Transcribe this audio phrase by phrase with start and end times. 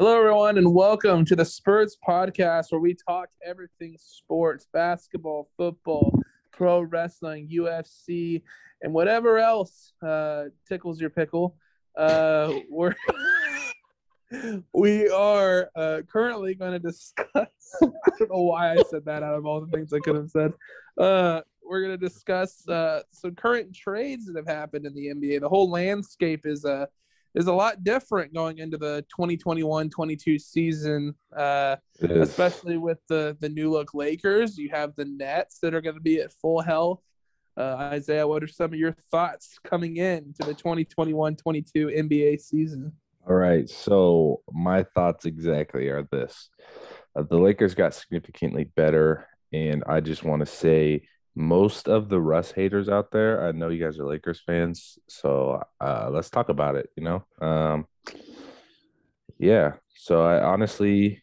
[0.00, 6.18] Hello, everyone, and welcome to the Spurs podcast where we talk everything sports, basketball, football,
[6.52, 8.40] pro wrestling, UFC,
[8.80, 11.54] and whatever else uh, tickles your pickle.
[11.98, 12.96] Uh, we're
[14.72, 17.26] we are uh, currently going to discuss.
[17.34, 20.30] I don't know why I said that out of all the things I could have
[20.30, 20.54] said.
[20.96, 25.42] Uh, we're going to discuss uh, some current trades that have happened in the NBA.
[25.42, 26.86] The whole landscape is uh,
[27.34, 33.70] is a lot different going into the 2021-22 season, uh, especially with the the new
[33.70, 34.58] look Lakers.
[34.58, 37.00] You have the Nets that are going to be at full health.
[37.56, 42.92] Uh, Isaiah, what are some of your thoughts coming in to the 2021-22 NBA season?
[43.28, 46.48] All right, so my thoughts exactly are this:
[47.14, 51.02] uh, the Lakers got significantly better, and I just want to say
[51.34, 55.62] most of the Russ haters out there, I know you guys are Lakers fans, so
[55.80, 56.90] uh, let's talk about it.
[56.96, 57.86] You know, um,
[59.38, 59.74] yeah.
[59.94, 61.22] So I honestly,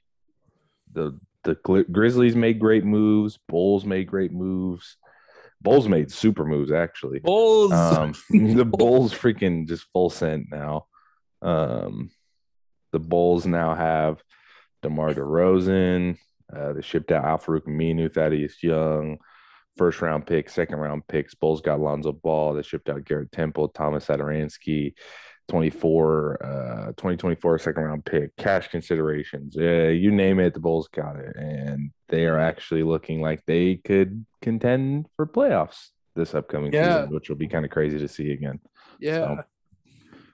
[0.94, 1.56] the the
[1.92, 3.38] Grizzlies made great moves.
[3.48, 4.98] Bulls made great moves.
[5.62, 7.20] Bulls made super moves actually.
[7.20, 7.72] Bulls.
[7.72, 10.86] Um, the Bulls freaking just full sent now.
[11.42, 12.12] Um,
[12.92, 14.22] the Bulls now have
[14.84, 16.18] DeMar DeRozan.
[16.56, 19.18] Uh, they shipped out Al-Farouq Aminu, Thaddeus Young
[19.78, 21.36] first round pick, second round picks.
[21.36, 22.54] Bulls got Lonzo Ball.
[22.54, 24.94] They shipped out Garrett Temple, Thomas Satoransky,
[25.48, 29.56] 24, uh, 2024 second round pick, cash considerations.
[29.58, 31.36] Yeah, you name it, the Bulls got it.
[31.36, 37.02] And they are actually looking like they could contend for playoffs this upcoming yeah.
[37.02, 38.60] season, which will be kind of crazy to see again.
[39.00, 39.14] Yeah.
[39.14, 39.44] So.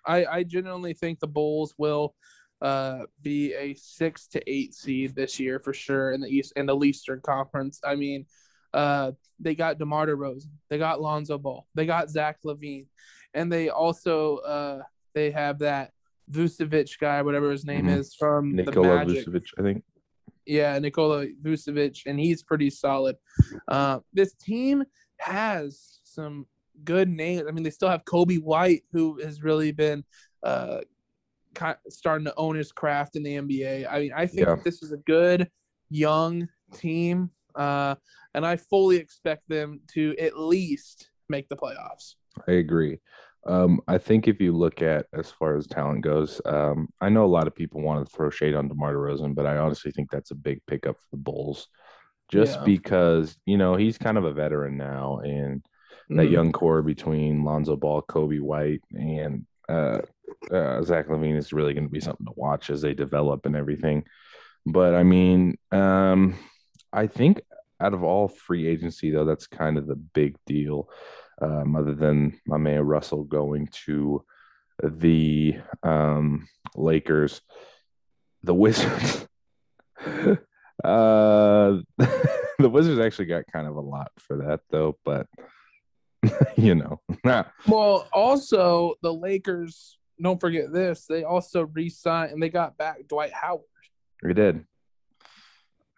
[0.05, 2.15] I, I genuinely think the Bulls will
[2.61, 6.65] uh, be a six to eight seed this year for sure in the East in
[6.65, 7.79] the Eastern Conference.
[7.83, 8.25] I mean,
[8.73, 12.87] uh, they got DeMar DeRozan, they got Lonzo Ball, they got Zach LaVine,
[13.33, 14.81] and they also uh,
[15.13, 15.91] they have that
[16.31, 17.99] Vucevic guy, whatever his name mm-hmm.
[17.99, 19.83] is, from Nikola Vucevic, I think.
[20.45, 23.15] Yeah, Nikola Vucevic, and he's pretty solid.
[23.67, 24.83] Uh, this team
[25.19, 26.45] has some
[26.83, 27.43] good names.
[27.47, 30.03] I mean, they still have Coby White, who has really been
[30.43, 30.79] uh,
[31.89, 33.87] starting to own his craft in the NBA.
[33.89, 34.55] I mean, I think yeah.
[34.63, 35.49] this is a good
[35.89, 37.95] young team uh,
[38.33, 42.15] and I fully expect them to at least make the playoffs.
[42.47, 42.99] I agree.
[43.45, 47.25] Um, I think if you look at as far as talent goes, um, I know
[47.25, 50.09] a lot of people want to throw shade on DeMar DeRozan, but I honestly think
[50.09, 51.67] that's a big pickup for the Bulls,
[52.31, 52.65] just yeah.
[52.65, 56.17] because you know he's kind of a veteran now, and mm-hmm.
[56.17, 59.99] that young core between Lonzo Ball, Coby White, and uh,
[60.49, 63.57] uh, Zach LaVine is really going to be something to watch as they develop and
[63.57, 64.05] everything.
[64.65, 66.35] But I mean, um,
[66.93, 67.41] I think
[67.81, 70.89] out of all free agency, though, that's kind of the big deal.
[71.41, 74.23] Um, other than my man Russell going to
[74.81, 77.41] the um, Lakers,
[78.43, 79.27] the Wizards.
[80.05, 80.37] uh,
[81.97, 85.27] the Wizards actually got kind of a lot for that, though, but
[86.55, 87.01] you know.
[87.67, 89.97] well, also the Lakers.
[90.21, 91.05] Don't forget this.
[91.05, 93.63] They also re-signed and they got back Dwight Howard.
[94.21, 94.63] They did.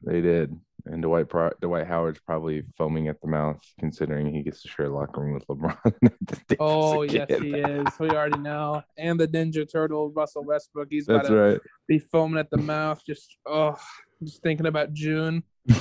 [0.03, 0.57] They did.
[0.85, 4.85] And Dwight Pro- Dwight Howard's probably foaming at the mouth, considering he gets to share
[4.85, 5.93] a locker room with LeBron.
[6.59, 7.87] oh yes, he is.
[7.99, 8.83] We already know.
[8.97, 10.89] And the Ninja Turtle, Russell Westbrook.
[10.91, 11.59] He's That's right.
[11.87, 13.01] Be foaming at the mouth.
[13.05, 13.75] Just oh,
[14.23, 15.43] just thinking about June.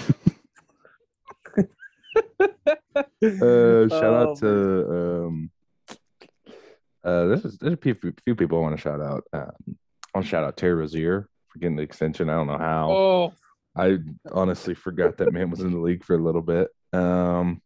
[2.96, 5.50] uh, shout oh, out to um,
[7.04, 9.24] uh, this is there's a few, few people I want to shout out.
[9.32, 9.76] Um,
[10.14, 12.30] I want to shout out Terry Rozier for getting the extension.
[12.30, 12.90] I don't know how.
[12.90, 13.34] Oh,
[13.76, 13.98] I
[14.32, 16.68] honestly forgot that man was in the league for a little bit.
[16.92, 17.60] Um,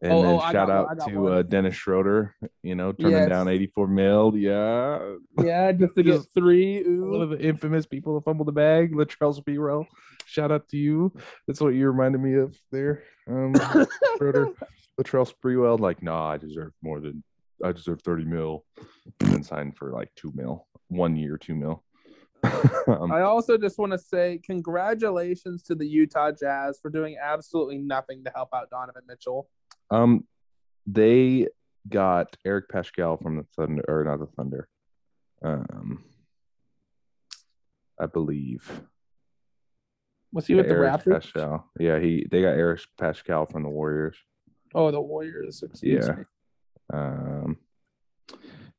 [0.00, 3.28] and oh, then oh, shout out to uh, Dennis Schroeder, you know, turning yes.
[3.28, 4.36] down 84 mil.
[4.36, 5.16] Yeah.
[5.42, 6.78] Yeah, just to get three.
[6.78, 7.10] Ooh.
[7.10, 9.86] One of the infamous people to fumble the bag, Latrell Sprewell.
[10.24, 11.12] Shout out to you.
[11.46, 13.02] That's what you reminded me of there.
[13.28, 13.54] Um,
[14.16, 14.50] Schroeder,
[15.00, 17.24] Latrell Sprewell, like, nah, I deserve more than,
[17.64, 18.64] I deserve 30 mil.
[19.20, 21.82] And signed for like two mil, one year, two mil.
[22.86, 27.78] um, I also just want to say congratulations to the Utah Jazz for doing absolutely
[27.78, 29.48] nothing to help out Donovan Mitchell.
[29.90, 30.24] Um,
[30.86, 31.48] they
[31.88, 34.68] got Eric Paschall from the Thunder, or not the Thunder.
[35.42, 36.04] Um,
[37.98, 38.70] I believe.
[40.32, 41.32] Was he yeah, with the Eric Raptors?
[41.32, 41.64] Paschall.
[41.78, 42.26] Yeah, he.
[42.30, 44.16] They got Eric Paschall from the Warriors.
[44.74, 45.62] Oh, the Warriors.
[45.82, 46.00] yeah.
[46.00, 46.24] Me.
[46.92, 47.58] Um,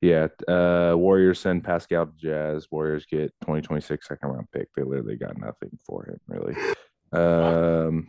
[0.01, 2.67] yeah, uh, Warriors send Paschall to Jazz.
[2.71, 4.69] Warriors get 2026 second round pick.
[4.75, 6.55] They literally got nothing for him, really.
[7.11, 8.07] Um,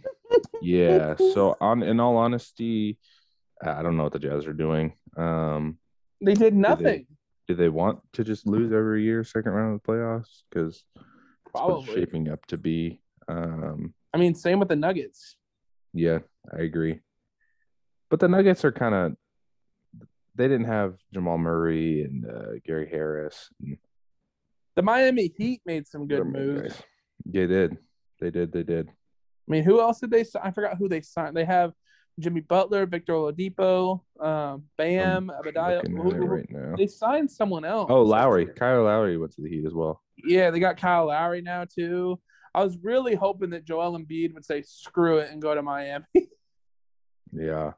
[0.62, 1.16] yeah.
[1.16, 2.98] So on, in all honesty,
[3.62, 4.92] I don't know what the Jazz are doing.
[5.16, 5.78] Um,
[6.20, 6.84] they did nothing.
[6.84, 7.06] Do they,
[7.48, 10.42] do they want to just lose every year, second round of the playoffs?
[10.48, 10.84] Because
[11.50, 13.00] Probably shaping up to be.
[13.28, 15.36] Um, I mean, same with the Nuggets.
[15.92, 16.18] Yeah,
[16.56, 17.00] I agree.
[18.08, 19.16] But the Nuggets are kind of
[20.40, 23.50] they didn't have Jamal Murray and uh, Gary Harris.
[23.60, 23.76] And
[24.74, 26.72] the Miami Heat made some good moves.
[26.72, 26.82] Guys.
[27.26, 27.76] They did.
[28.20, 28.50] They did.
[28.50, 28.88] They did.
[28.88, 30.42] I mean, who else did they sign?
[30.44, 31.36] I forgot who they signed.
[31.36, 31.72] They have
[32.18, 35.82] Jimmy Butler, Victor Oladipo, um, Bam, Adebayo.
[35.86, 36.76] Right.
[36.78, 37.90] They signed someone else.
[37.90, 38.46] Oh, Lowry.
[38.46, 40.00] Kyle Lowry went to the Heat as well.
[40.24, 42.18] Yeah, they got Kyle Lowry now too.
[42.54, 46.04] I was really hoping that Joel Embiid would say screw it and go to Miami.
[47.32, 47.72] yeah,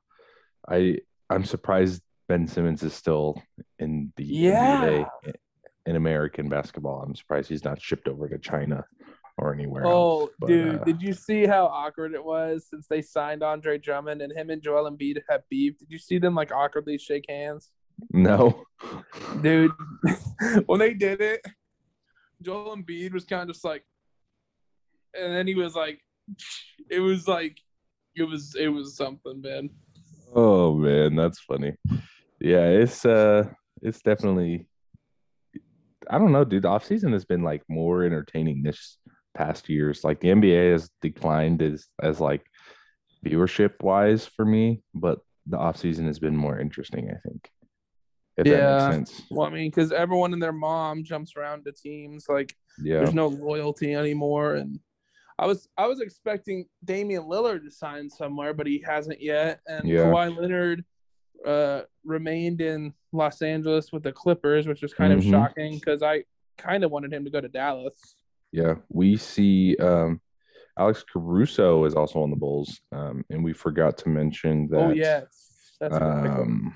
[0.69, 0.99] I
[1.29, 3.43] I'm surprised Ben Simmons is still
[3.79, 5.05] in the yeah.
[5.27, 5.35] NBA
[5.85, 7.03] in American basketball.
[7.03, 8.87] I'm surprised he's not shipped over to China
[9.37, 9.87] or anywhere.
[9.87, 10.31] Oh, else.
[10.41, 14.23] But, dude, uh, did you see how awkward it was since they signed Andre Drummond
[14.23, 15.79] and him and Joel Embiid have beef?
[15.79, 17.71] Did you see them like awkwardly shake hands?
[18.15, 18.65] No,
[19.43, 19.73] dude.
[20.65, 21.45] when they did it,
[22.41, 23.85] Joel Embiid was kind of just like,
[25.13, 26.01] and then he was like,
[26.89, 27.59] it was like,
[28.17, 29.69] it was it was something, man.
[30.35, 31.77] Oh man, that's funny.
[32.43, 33.45] Yeah, it's uh,
[33.81, 34.67] it's definitely.
[36.11, 36.65] I don't know, dude.
[36.65, 38.99] The off season has been like more entertaining this
[39.35, 40.03] past years.
[40.03, 42.45] Like the NBA has declined as as like
[43.25, 47.09] viewership wise for me, but the off season has been more interesting.
[47.11, 47.49] I think.
[48.37, 49.05] If yeah.
[49.31, 52.27] Well, I mean, because everyone and their mom jumps around to teams.
[52.29, 54.57] Like, yeah, there's no loyalty anymore.
[54.57, 54.81] And
[55.39, 59.61] I was I was expecting Damian Lillard to sign somewhere, but he hasn't yet.
[59.69, 60.07] And yeah.
[60.07, 60.85] Kawhi Leonard
[61.47, 65.35] uh, remained in Los Angeles with the Clippers, which was kind mm-hmm.
[65.35, 66.25] of shocking because I
[66.59, 68.17] kind of wanted him to go to Dallas.
[68.53, 70.21] Yeah, we see um,
[70.79, 74.85] Alex Caruso is also on the Bulls, um, and we forgot to mention oh, that.
[74.85, 76.75] Oh yes, that's um,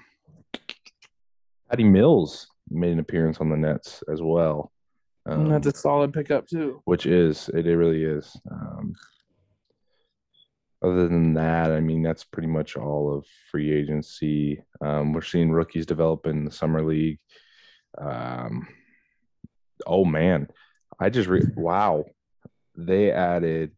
[1.70, 4.72] Patty Mills made an appearance on the Nets as well.
[5.26, 6.80] Um, that's a solid pickup too.
[6.84, 8.36] Which is it, it really is.
[8.50, 8.94] Um,
[10.82, 14.62] other than that, I mean, that's pretty much all of free agency.
[14.80, 17.18] Um, we're seeing rookies develop in the summer league.
[17.98, 18.68] Um,
[19.86, 20.48] oh man,
[21.00, 22.04] I just re- wow,
[22.76, 23.72] they added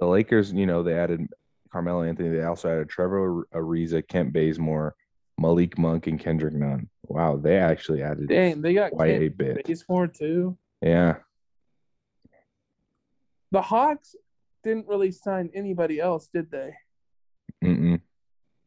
[0.00, 0.52] the Lakers.
[0.52, 1.28] You know, they added
[1.72, 2.30] Carmelo Anthony.
[2.30, 4.96] They also added Trevor Ariza, Kent Bazemore,
[5.38, 6.88] Malik Monk, and Kendrick Nunn.
[7.04, 8.28] Wow, they actually added.
[8.28, 9.64] Dang, they got quite Kent a bit.
[9.64, 10.58] Bazemore too.
[10.82, 11.16] Yeah.
[13.50, 14.14] The Hawks
[14.62, 16.74] didn't really sign anybody else, did they?
[17.64, 18.00] Mm-mm.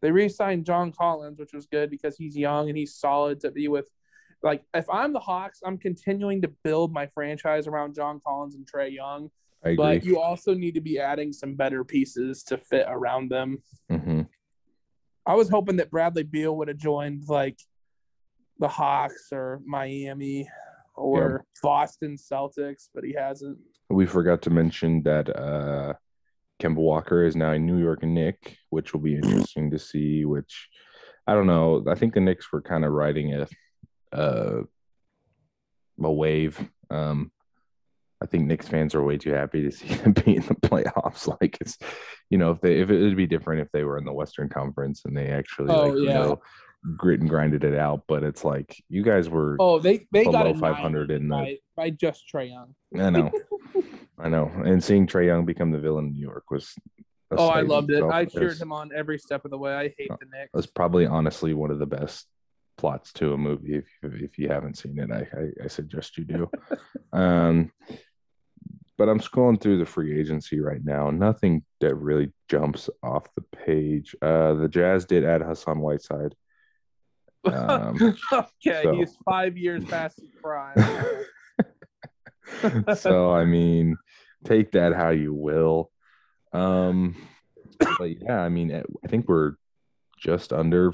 [0.01, 3.67] They re-signed John Collins, which was good because he's young and he's solid to be
[3.67, 3.85] with
[4.43, 8.65] like if I'm the Hawks, I'm continuing to build my franchise around John Collins and
[8.69, 9.29] Trae Young.
[9.63, 13.61] But you also need to be adding some better pieces to fit around them.
[13.91, 14.21] Mm-hmm.
[15.27, 17.59] I was hoping that Bradley Beal would have joined like
[18.57, 20.49] the Hawks or Miami
[20.95, 21.59] or yeah.
[21.61, 23.59] Boston Celtics, but he hasn't.
[23.91, 25.93] We forgot to mention that uh
[26.61, 30.25] Kemba Walker is now a New York Knick, which will be interesting to see.
[30.25, 30.69] Which
[31.27, 31.83] I don't know.
[31.87, 33.47] I think the Knicks were kind of riding a
[34.15, 34.63] uh,
[36.03, 36.59] a wave.
[36.89, 37.31] Um,
[38.21, 41.27] I think Knicks fans are way too happy to see them be in the playoffs.
[41.41, 41.77] Like it's,
[42.29, 44.49] you know, if they if it would be different if they were in the Western
[44.49, 45.99] Conference and they actually oh, like, yeah.
[45.99, 46.41] you know
[46.97, 48.03] grit and grinded it out.
[48.07, 51.57] But it's like you guys were oh they they got five hundred in the by,
[51.75, 52.75] by just Trae Young.
[52.99, 53.31] I know,
[54.21, 56.73] I know, and seeing Trae Young become the villain in New York was.
[57.31, 58.03] Oh, I loved it.
[58.03, 59.73] I cheered him on every step of the way.
[59.73, 60.51] I hate the Knicks.
[60.53, 62.27] It was probably honestly one of the best
[62.77, 63.75] plots to a movie.
[63.75, 66.49] If if you haven't seen it, I I, I suggest you do.
[67.13, 67.71] um,
[68.97, 71.09] but I'm scrolling through the free agency right now.
[71.09, 74.15] Nothing that really jumps off the page.
[74.21, 76.35] Uh, the Jazz did add Hassan Whiteside.
[77.45, 78.93] Um, okay, so.
[78.93, 80.75] he's five years past his prime.
[82.95, 83.97] so I mean,
[84.43, 85.91] take that how you will.
[86.53, 87.15] Um,
[87.97, 89.53] but yeah, I mean, I think we're
[90.17, 90.93] just under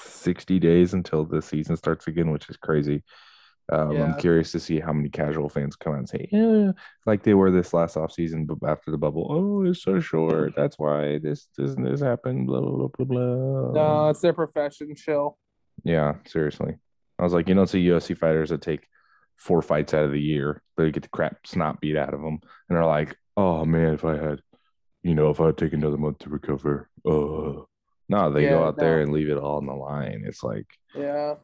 [0.00, 3.02] 60 days until the season starts again, which is crazy.
[3.70, 4.04] Um, yeah.
[4.04, 6.72] I'm curious to see how many casual fans come out and say, yeah,
[7.04, 10.54] like they were this last off season, but after the bubble, oh, it's so short.
[10.56, 12.46] That's why this doesn't this happen.
[12.46, 13.72] Blah blah blah blah.
[13.72, 14.94] No, it's their profession.
[14.96, 15.36] Chill.
[15.84, 16.76] Yeah, seriously.
[17.18, 18.86] I was like, you don't see UFC fighters that take
[19.38, 22.40] four fights out of the year, they get the crap snot beat out of them,
[22.68, 24.42] and they're like, oh man, if I had,
[25.02, 27.62] you know, if I had taken another month to recover, uh
[28.10, 28.84] no, they yeah, go out no.
[28.84, 30.24] there and leave it all on the line.
[30.26, 31.34] It's like yeah.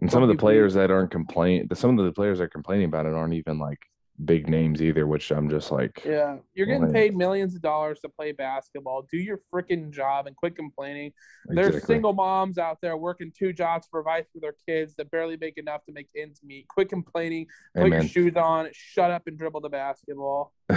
[0.00, 2.48] And some, some of the players that aren't complaining, some of the players that are
[2.48, 3.80] complaining about it aren't even like
[4.24, 8.00] big names either, which I'm just like, yeah, you're getting like, paid millions of dollars
[8.00, 9.06] to play basketball.
[9.10, 11.12] Do your freaking job and quit complaining.
[11.48, 11.70] Exactly.
[11.70, 15.36] There's single moms out there working two jobs to provide for their kids that barely
[15.36, 16.68] make enough to make ends meet.
[16.68, 17.46] Quit complaining.
[17.74, 18.02] Put Amen.
[18.02, 18.68] your shoes on.
[18.72, 20.52] Shut up and dribble the basketball.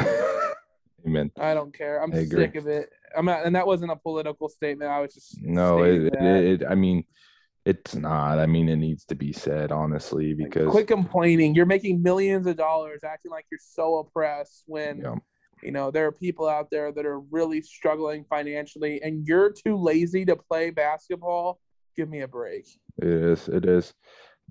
[1.06, 1.32] Amen.
[1.40, 2.02] I don't care.
[2.02, 2.90] I'm sick of it.
[3.16, 4.90] I'm not, and that wasn't a political statement.
[4.90, 5.84] I was just no.
[5.84, 7.06] It, it, it, I mean,
[7.66, 8.38] it's not.
[8.40, 11.56] I mean, it needs to be said honestly because quit complaining.
[11.56, 15.02] You're making millions of dollars, acting like you're so oppressed when.
[15.02, 15.16] Yeah.
[15.64, 19.78] You know, there are people out there that are really struggling financially, and you're too
[19.78, 21.60] lazy to play basketball.
[21.96, 22.68] Give me a break.
[23.02, 23.48] It is.
[23.48, 23.94] It is.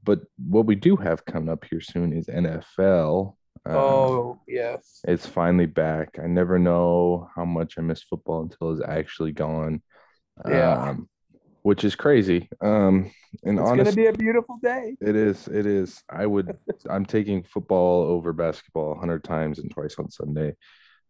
[0.03, 3.35] But what we do have coming up here soon is NFL.
[3.67, 6.19] Um, oh yes, it's finally back.
[6.23, 9.83] I never know how much I miss football until it's actually gone.
[10.49, 11.09] Yeah, um,
[11.65, 12.47] which is crazy.
[12.61, 13.11] Um,
[13.43, 14.97] and it's honestly, gonna be a beautiful day.
[15.01, 15.49] It is.
[15.49, 16.03] It is.
[16.11, 16.57] I would.
[16.91, 20.55] I'm taking football over basketball a hundred times and twice on Sunday.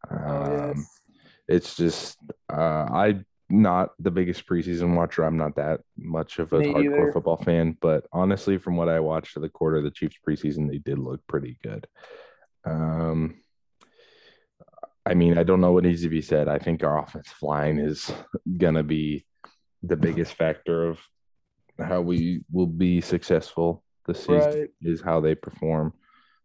[0.09, 1.01] Um, yes.
[1.49, 2.19] It's just
[2.51, 3.21] uh, I
[3.51, 5.25] not the biggest preseason watcher.
[5.25, 7.13] I'm not that much of a Me hardcore either.
[7.13, 10.71] football fan, but honestly, from what I watched of the quarter of the Chiefs preseason,
[10.71, 11.89] they did look pretty good.
[12.65, 13.41] Um,
[15.05, 16.47] I mean, I don't know what needs to be said.
[16.49, 18.11] I think our offensive line is
[18.57, 19.27] gonna be
[19.87, 20.99] the biggest factor of
[21.79, 24.69] how we will be successful this season right.
[24.83, 25.93] is how they perform.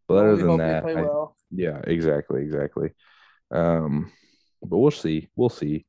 [0.07, 1.35] But well, other than that, I, well.
[1.51, 2.91] yeah, exactly, exactly.
[3.51, 4.11] Um,
[4.61, 5.29] but we'll see.
[5.35, 5.85] We'll see.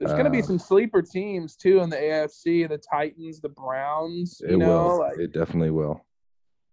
[0.00, 2.68] There's uh, going to be some sleeper teams too in the AFC.
[2.68, 4.40] The Titans, the Browns.
[4.40, 4.98] You it know, will.
[5.00, 6.04] Like, it definitely will.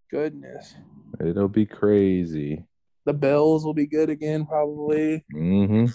[0.10, 0.76] Goodness,
[1.20, 2.66] it'll be crazy.
[3.06, 5.26] The Bills will be good again, probably.
[5.34, 5.86] Mm-hmm.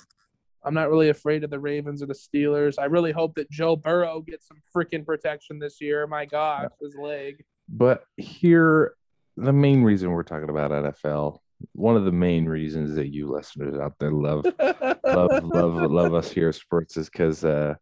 [0.66, 2.74] I'm not really afraid of the Ravens or the Steelers.
[2.76, 6.08] I really hope that Joe Burrow gets some freaking protection this year.
[6.08, 7.44] My gosh, his leg.
[7.68, 8.94] But here,
[9.36, 11.38] the main reason we're talking about NFL,
[11.72, 14.44] one of the main reasons that you listeners out there love,
[15.04, 17.74] love, love, love us here at Sports is because uh,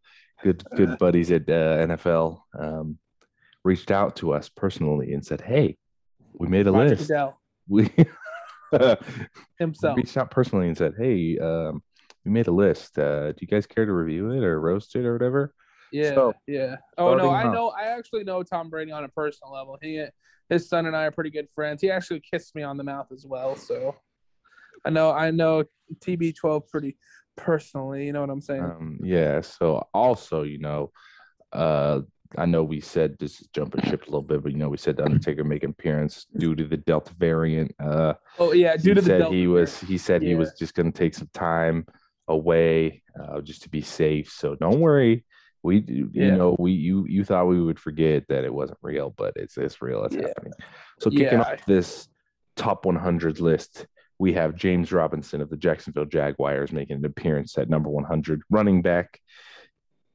[0.43, 2.99] good, good buddies at uh, NFL um,
[3.64, 5.79] reached out to us personally and said, "Hey,
[6.35, 7.09] we made a Roger list.
[7.09, 7.41] Goodell.
[7.67, 7.91] We
[9.59, 11.83] himself reached out personally and said, "Hey." Um,
[12.25, 12.99] we made a list.
[12.99, 15.54] Uh, do you guys care to review it or roast it or whatever?
[15.93, 16.76] Yeah, so, yeah.
[16.99, 17.69] Oh no, I know.
[17.69, 19.78] I actually know Tom Brady on a personal level.
[19.81, 20.04] He,
[20.49, 21.81] his son, and I are pretty good friends.
[21.81, 23.54] He actually kissed me on the mouth as well.
[23.54, 23.95] So,
[24.85, 25.12] I know.
[25.12, 25.64] I know
[26.00, 26.97] TB12 pretty
[27.37, 28.07] personally.
[28.07, 28.64] You know what I'm saying?
[28.64, 29.40] Um, yeah.
[29.40, 30.90] So also, you know,
[31.52, 32.00] uh,
[32.37, 34.76] I know we said this is jumping ship a little bit, but you know we
[34.76, 37.73] said the Undertaker make appearance due to the Delta variant.
[37.78, 40.31] Uh, oh yeah, due to the Delta he was he said yeah.
[40.31, 41.87] he was just going to take some time
[42.28, 44.31] away uh, just to be safe.
[44.31, 45.25] So don't worry.
[45.62, 46.37] We you yeah.
[46.37, 49.81] know we you you thought we would forget that it wasn't real, but it's it's
[49.81, 50.04] real.
[50.04, 50.28] It's yeah.
[50.28, 50.52] happening.
[51.00, 51.40] So kicking yeah.
[51.40, 52.09] off this
[52.57, 53.87] top 100 list,
[54.19, 58.83] we have James Robinson of the Jacksonville Jaguars making an appearance at number 100, running
[58.83, 59.21] back.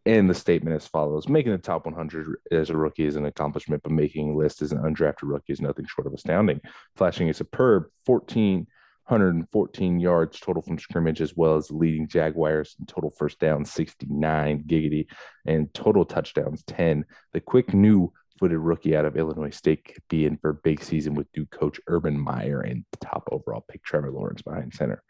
[0.05, 3.83] And the statement as follows: Making the top 100 as a rookie is an accomplishment,
[3.83, 6.61] but making a list as an undrafted rookie is nothing short of astounding.
[6.95, 8.65] Flashing a superb 14
[9.09, 14.63] 114 yards total from scrimmage, as well as leading Jaguars in total first down 69
[14.67, 15.07] giggity
[15.45, 17.05] and total touchdowns 10.
[17.33, 20.83] The quick new footed rookie out of Illinois State could be in for a big
[20.83, 25.03] season with new coach Urban Meyer and the top overall pick Trevor Lawrence behind center.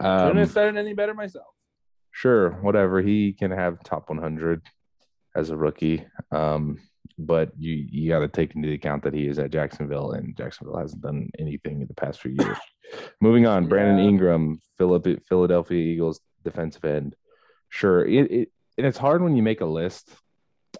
[0.00, 1.46] Um, Couldn't have said it any better myself.
[2.10, 3.00] Sure, whatever.
[3.00, 4.62] He can have top 100
[5.34, 6.06] as a rookie.
[6.30, 6.78] Um,
[7.18, 10.78] but you you got to take into account that he is at Jacksonville and Jacksonville
[10.78, 12.58] hasn't done anything in the past few years.
[13.20, 14.08] Moving on, Brandon yeah.
[14.10, 17.16] Ingram, Philadelphia Eagles defensive end.
[17.68, 20.10] Sure, it, it and it's hard when you make a list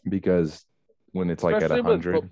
[0.08, 0.64] because
[1.12, 2.28] when it's Especially like at hundred,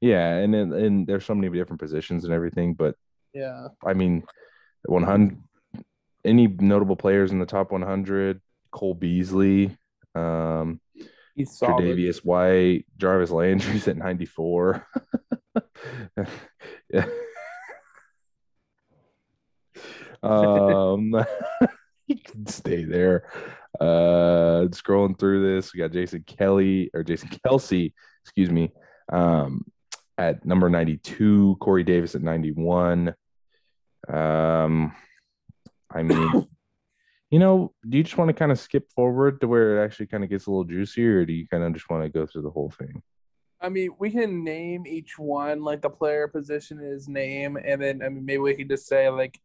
[0.00, 2.74] yeah, and then and there's so many different positions and everything.
[2.74, 2.96] But
[3.32, 4.24] yeah, I mean,
[4.84, 5.38] one hundred.
[6.24, 8.40] Any notable players in the top 100?
[8.70, 9.76] Cole Beasley,
[10.14, 10.80] um,
[11.38, 11.84] He's solid.
[11.84, 14.84] Tre'Davious White, Jarvis Landry's at 94.
[16.92, 17.06] yeah.
[20.20, 21.14] um,
[22.08, 23.30] he can stay there.
[23.80, 27.92] Uh, scrolling through this, we got Jason Kelly or Jason Kelce,
[28.24, 28.72] excuse me,
[29.12, 29.64] um,
[30.18, 33.14] at number 92, Corey Davis at 91.
[34.08, 34.92] Um,
[35.88, 36.48] I mean,
[37.30, 40.06] you know, do you just want to kind of skip forward to where it actually
[40.06, 42.26] kind of gets a little juicier, or do you kind of just want to go
[42.26, 43.02] through the whole thing?
[43.60, 48.02] I mean, we can name each one, like the player position is name, and then
[48.02, 49.38] I mean maybe we can just say like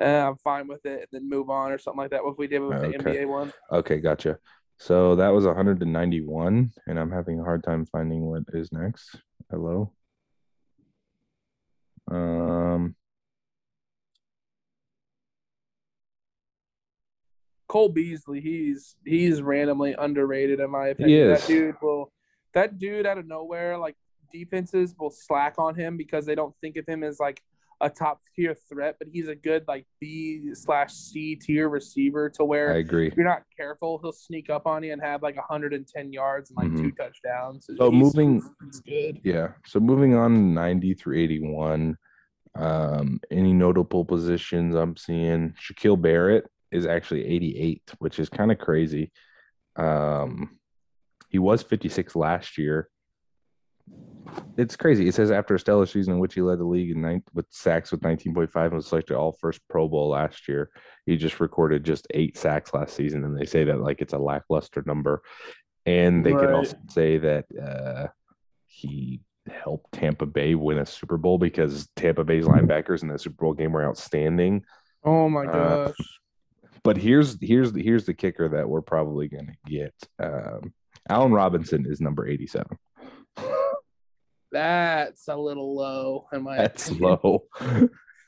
[0.00, 2.24] uh, I'm fine with it, and then move on or something like that.
[2.24, 2.96] What we did with okay.
[2.96, 3.52] the NBA one?
[3.70, 4.38] Okay, gotcha.
[4.78, 9.16] So that was 191, and I'm having a hard time finding what is next.
[9.50, 9.92] Hello.
[12.10, 12.96] Um,
[17.74, 21.30] Cole Beasley, he's he's randomly underrated in my opinion.
[21.30, 22.12] That dude will
[22.52, 23.96] that dude out of nowhere, like
[24.32, 27.42] defenses will slack on him because they don't think of him as like
[27.80, 32.44] a top tier threat, but he's a good like B slash C tier receiver to
[32.44, 33.08] where I agree.
[33.08, 36.56] If you're not careful, he'll sneak up on you and have like 110 yards and
[36.56, 36.90] like mm-hmm.
[36.90, 37.68] two touchdowns.
[37.76, 38.40] So, moving,
[38.86, 39.20] good.
[39.24, 39.48] Yeah.
[39.66, 41.98] So moving on 90 through 81.
[42.54, 45.54] Um, any notable positions I'm seeing?
[45.60, 49.12] Shaquille Barrett is actually 88, which is kind of crazy.
[49.76, 50.58] Um,
[51.28, 52.88] he was 56 last year
[54.56, 55.08] it's crazy.
[55.08, 57.46] It says after a stellar season in which he led the league in nine, with
[57.50, 60.70] sacks with 19.5 and was selected all first Pro Bowl last year.
[61.06, 64.18] He just recorded just eight sacks last season, and they say that like it's a
[64.18, 65.22] lackluster number.
[65.86, 66.40] And they right.
[66.40, 68.08] could also say that uh,
[68.66, 73.44] he helped Tampa Bay win a Super Bowl because Tampa Bay's linebackers in the Super
[73.44, 74.64] Bowl game were outstanding.
[75.04, 75.52] Oh my uh,
[75.86, 75.96] gosh!
[76.00, 76.04] Uh,
[76.84, 79.94] but here's here's the here's the kicker that we're probably going to get.
[80.22, 80.72] Um,
[81.08, 82.78] Allen Robinson is number 87.
[84.52, 86.26] That's a little low.
[86.32, 87.18] In my That's opinion.
[87.22, 87.44] low.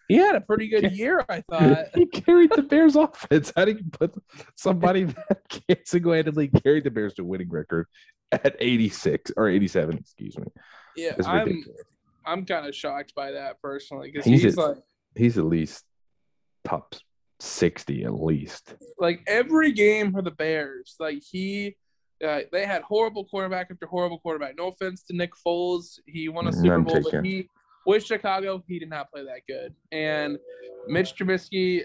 [0.09, 1.87] He had a pretty good year, I thought.
[1.95, 3.53] he carried the Bears offense.
[3.57, 4.15] How do you put
[4.57, 7.87] somebody that can't single-handedly carry the Bears to winning record
[8.31, 10.47] at 86 or 87, excuse me?
[10.97, 11.63] Yeah, I'm
[12.25, 14.77] I'm kind of shocked by that personally because he's, he's at, like
[15.15, 15.85] he's at least
[16.65, 16.95] top
[17.40, 18.75] 60 at least.
[18.99, 21.76] Like every game for the Bears, like he
[22.26, 24.57] uh, they had horrible quarterback after horrible quarterback.
[24.57, 27.49] No offense to Nick Foles, he won a Super Bowl, but he
[27.85, 29.75] with Chicago he did not play that good.
[29.93, 30.38] And
[30.88, 31.85] Mitch Trubisky,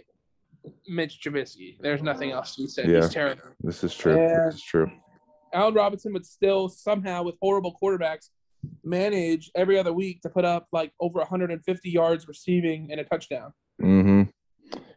[0.87, 1.77] Mitch Trubisky.
[1.81, 2.89] There's nothing else to be said.
[2.89, 3.41] Yeah, He's terrible.
[3.61, 4.17] This is true.
[4.17, 4.89] And this is true.
[5.53, 8.29] Allen Robinson would still somehow, with horrible quarterbacks,
[8.83, 13.53] manage every other week to put up like over 150 yards receiving and a touchdown.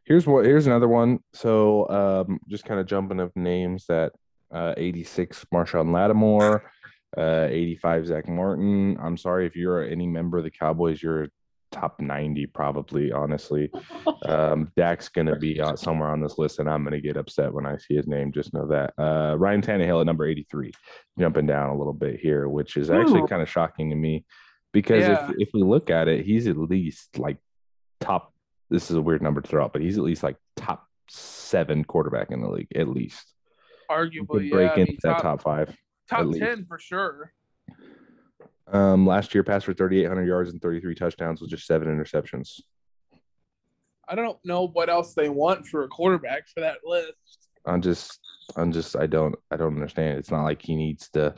[0.04, 0.44] Here's what.
[0.44, 1.20] Here's another one.
[1.32, 4.12] So, um, just kind of jumping of names that
[4.52, 6.70] uh, 86 Marshon Lattimore,
[7.16, 8.98] uh, 85 Zach Martin.
[9.00, 11.28] I'm sorry if you're any member of the Cowboys, you're
[11.74, 13.68] top 90 probably honestly
[14.26, 17.66] um Dak's gonna be uh, somewhere on this list and i'm gonna get upset when
[17.66, 20.70] i see his name just know that uh ryan Tannehill at number 83
[21.18, 24.24] jumping down a little bit here which is actually kind of shocking to me
[24.72, 25.30] because yeah.
[25.30, 27.38] if, if we look at it he's at least like
[28.00, 28.33] top
[28.74, 31.84] this is a weird number to throw out but he's at least like top seven
[31.84, 33.34] quarterback in the league at least
[33.90, 35.74] arguably break yeah, into that top five.
[36.08, 37.32] Top ten for sure.
[38.66, 42.60] Um, last year passed for 3,800 yards and 33 touchdowns with just seven interceptions.
[44.08, 47.48] I don't know what else they want for a quarterback for that list.
[47.66, 48.18] I'm just,
[48.56, 50.18] I'm just, I don't, I don't understand.
[50.18, 51.34] It's not like he needs to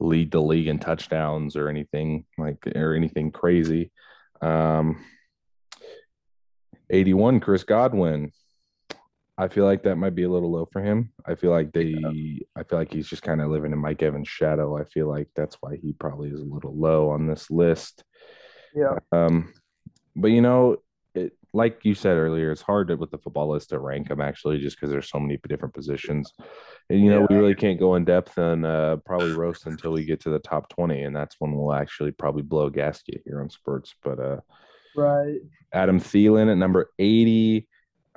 [0.00, 3.90] lead the league in touchdowns or anything like, or anything crazy.
[4.42, 5.02] Um,
[6.90, 8.32] 81, Chris Godwin.
[9.38, 11.12] I feel like that might be a little low for him.
[11.24, 12.40] I feel like they, yeah.
[12.56, 14.76] I feel like he's just kind of living in Mike Evans' shadow.
[14.76, 18.04] I feel like that's why he probably is a little low on this list.
[18.74, 18.98] Yeah.
[19.12, 19.54] Um,
[20.14, 20.76] but you know,
[21.14, 24.20] it like you said earlier, it's hard to, with the football list to rank them
[24.20, 26.32] actually, just because there's so many different positions,
[26.88, 27.26] and you know, yeah.
[27.30, 30.38] we really can't go in depth and uh, probably roast until we get to the
[30.38, 33.94] top twenty, and that's when we'll actually probably blow a gasket here on Spurts.
[34.02, 34.40] But uh,
[34.96, 35.38] right,
[35.72, 37.68] Adam Thielen at number eighty.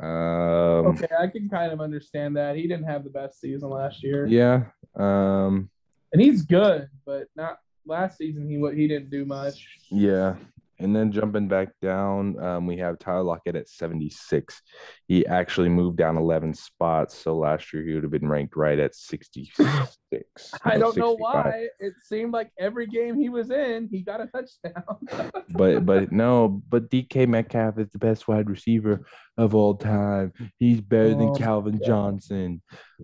[0.02, 2.56] Um, okay, I can kind of understand that.
[2.56, 4.26] He didn't have the best season last year.
[4.26, 4.66] Yeah.
[4.96, 5.70] Um,
[6.12, 8.50] and he's good, but not last season.
[8.50, 9.66] He what he didn't do much.
[9.92, 10.36] Yeah.
[10.80, 14.62] And then jumping back down, um, we have Tyler Lockett at 76.
[15.08, 17.16] He actually moved down 11 spots.
[17.16, 19.60] So last year he would have been ranked right at 66.
[20.64, 21.68] I don't know why.
[21.80, 25.32] It seemed like every game he was in, he got a touchdown.
[25.50, 29.06] but but no, but DK Metcalf is the best wide receiver
[29.38, 30.34] of all time.
[30.58, 31.80] He's better oh, than Calvin.
[31.84, 32.62] Johnson.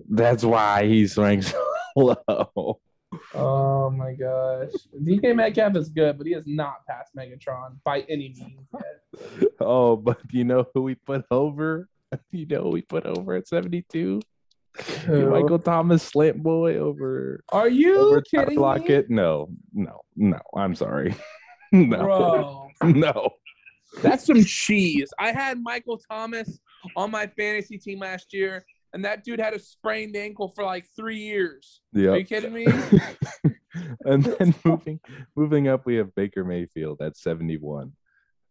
[0.09, 1.45] That's why he's ranked
[1.95, 2.79] so low.
[3.33, 4.71] Oh my gosh.
[5.01, 9.51] DK Metcalf is good, but he has not passed Megatron by any means yet.
[9.59, 11.87] Oh, but you know who we put over?
[12.31, 14.19] You know who we put over at 72?
[15.07, 17.43] Michael Thomas slant boy over.
[17.49, 19.11] Are you over kidding Lockett?
[19.11, 19.17] Me?
[19.17, 20.39] No, no, no.
[20.55, 21.13] I'm sorry.
[21.71, 21.97] no.
[21.97, 22.67] Bro.
[22.83, 23.29] No.
[24.01, 25.09] That's some cheese.
[25.19, 26.59] I had Michael Thomas
[26.95, 30.87] on my fantasy team last year and that dude had a sprained ankle for like
[30.95, 31.81] three years.
[31.93, 32.11] Yeah.
[32.11, 32.65] Are you kidding me?
[34.05, 34.99] and then moving
[35.35, 37.93] moving up, we have Baker Mayfield at 71.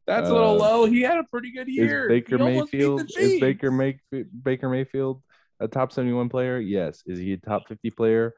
[0.07, 0.87] That's a little uh, low.
[0.87, 2.07] He had a pretty good year.
[2.07, 3.98] Is Baker Mayfield is Baker May,
[4.42, 5.22] Baker Mayfield
[5.61, 6.59] a top 71 player?
[6.59, 7.03] Yes.
[7.07, 8.35] Is he a top 50 player?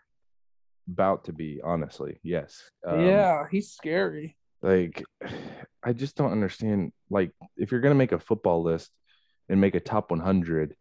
[0.88, 2.18] About to be, honestly.
[2.22, 2.60] Yes.
[2.86, 4.36] Um, yeah, he's scary.
[4.62, 5.04] Like,
[5.84, 6.92] I just don't understand.
[7.08, 8.90] Like, if you're gonna make a football list
[9.48, 10.74] and make a top 100,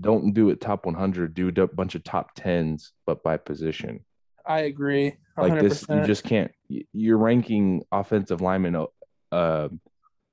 [0.00, 1.34] don't do it top 100.
[1.34, 4.04] Do a bunch of top tens, but by position.
[4.46, 5.16] I agree.
[5.38, 5.48] 100%.
[5.48, 6.50] Like this, you just can't.
[6.68, 8.86] You're ranking offensive linemen
[9.32, 9.68] uh,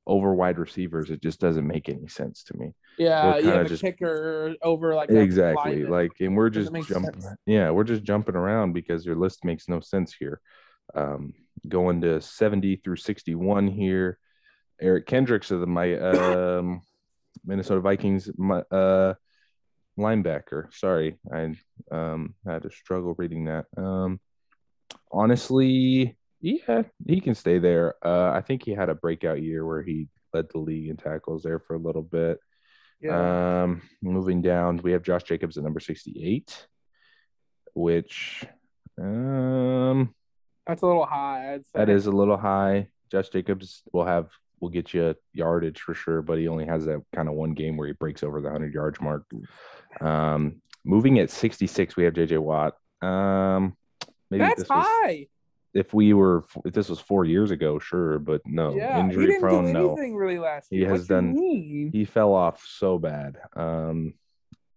[0.06, 1.10] over wide receivers.
[1.10, 2.74] It just doesn't make any sense to me.
[2.98, 7.24] Yeah, you have just, a kicker over like exactly like, and we're just jumping.
[7.46, 10.42] Yeah, we're just jumping around because your list makes no sense here.
[10.94, 11.34] Um,
[11.68, 14.18] going to 70 through 61 here.
[14.82, 16.82] Eric Kendricks of the my um,
[17.46, 19.14] Minnesota Vikings my, uh,
[19.98, 20.74] linebacker.
[20.74, 21.56] Sorry, I
[21.92, 23.66] um, had to struggle reading that.
[23.78, 24.20] Um,
[25.12, 27.96] honestly, yeah, he can stay there.
[28.06, 31.44] Uh, I think he had a breakout year where he led the league in tackles
[31.44, 32.40] there for a little bit.
[33.02, 33.64] Yeah.
[33.64, 36.68] Um, moving down, we have Josh Jacobs at number 68,
[37.74, 38.46] which
[39.00, 40.14] um
[40.68, 41.60] that's a little high.
[41.74, 42.90] That is a little high.
[43.12, 44.30] Josh Jacobs will have
[44.62, 47.76] will get you yardage for sure, but he only has that kind of one game
[47.76, 49.26] where he breaks over the 100 yards mark.
[50.00, 52.78] Um, moving at 66, we have JJ Watt.
[53.02, 53.76] Um,
[54.30, 55.08] maybe that's high.
[55.08, 55.28] Was,
[55.74, 59.72] if we were if this was four years ago, sure, but no yeah, injury prone.
[59.72, 60.86] no, really last year.
[60.86, 61.36] He has done.
[61.38, 63.38] He fell off so bad.
[63.56, 64.14] Um,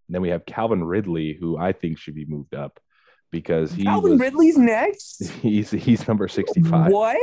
[0.08, 2.78] then we have Calvin Ridley, who I think should be moved up
[3.32, 5.24] because he Calvin was, Ridley's next.
[5.42, 6.92] He's he's number sixty five.
[6.92, 7.18] What,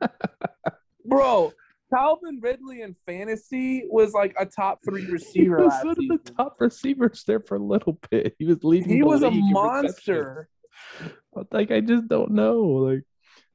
[1.04, 1.52] bro?
[1.92, 5.58] Calvin Ridley in fantasy was like a top three receiver.
[5.58, 8.34] he was one of the top receivers there for a little bit.
[8.38, 8.88] He was leading.
[8.88, 10.48] He was a monster
[11.50, 12.62] like I just don't know.
[12.62, 13.04] Like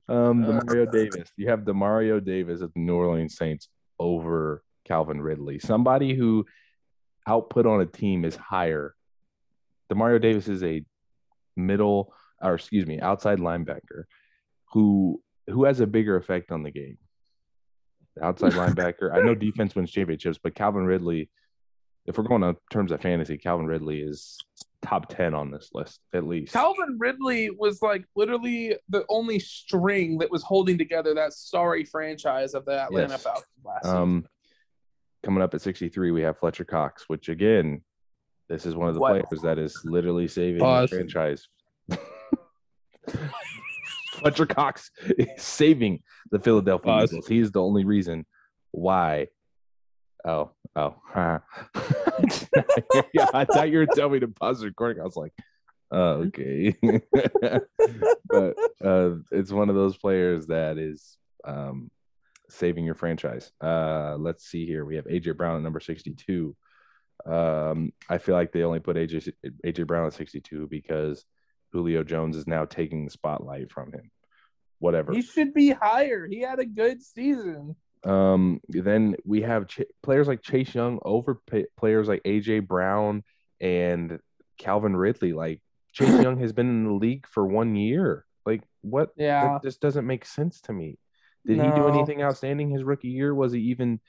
[0.10, 1.30] um the uh, Mario Davis.
[1.36, 3.70] You have Demario Davis of the New Orleans Saints
[4.00, 5.60] over Calvin Ridley.
[5.60, 6.46] Somebody who
[7.28, 8.96] output on a team is higher.
[9.92, 10.84] Demario Davis is a
[11.56, 14.04] middle or excuse me, outside linebacker
[14.72, 16.98] who who has a bigger effect on the game.
[18.18, 19.14] The outside linebacker.
[19.14, 21.30] I know defense wins championships, but Calvin Ridley,
[22.06, 24.38] if we're going on terms of fantasy, Calvin Ridley is
[24.82, 26.54] top 10 on this list at least.
[26.54, 32.54] Calvin Ridley was like literally the only string that was holding together that sorry franchise
[32.54, 33.24] of the Atlanta yes.
[33.24, 34.30] Falcons last um, season.
[35.24, 37.82] Coming up at 63, we have Fletcher Cox, which again,
[38.48, 39.12] this is one of the what?
[39.12, 40.90] players that is literally saving Pause.
[40.90, 41.48] the franchise.
[44.18, 46.02] Fletcher Cox is saving
[46.32, 47.14] the Philadelphia Pause.
[47.14, 47.28] Eagles.
[47.28, 48.26] He is the only reason
[48.72, 49.28] why
[50.28, 50.96] Oh, oh.
[51.16, 51.40] yeah,
[53.34, 55.02] I thought you were telling me to pause the recording.
[55.02, 55.32] I was like,
[55.92, 56.76] oh, okay.
[58.30, 61.90] but uh, it's one of those players that is um,
[62.50, 63.52] saving your franchise.
[63.62, 64.84] Uh, let's see here.
[64.84, 66.54] We have AJ Brown at number 62.
[67.26, 69.32] Um, I feel like they only put AJ
[69.66, 71.24] AJ Brown at 62 because
[71.72, 74.12] Julio Jones is now taking the spotlight from him.
[74.80, 75.14] Whatever.
[75.14, 76.28] He should be higher.
[76.28, 77.76] He had a good season.
[78.04, 83.24] Um, then we have ch- players like Chase Young over p- players like AJ Brown
[83.60, 84.20] and
[84.58, 85.34] Calvin Ridley.
[85.34, 85.62] Like
[85.94, 88.26] Chase Young has been in the league for one year.
[88.46, 89.10] Like what?
[89.18, 90.98] Yeah, that just doesn't make sense to me.
[91.46, 91.64] Did no.
[91.64, 93.34] he do anything outstanding his rookie year?
[93.34, 94.00] Was he even?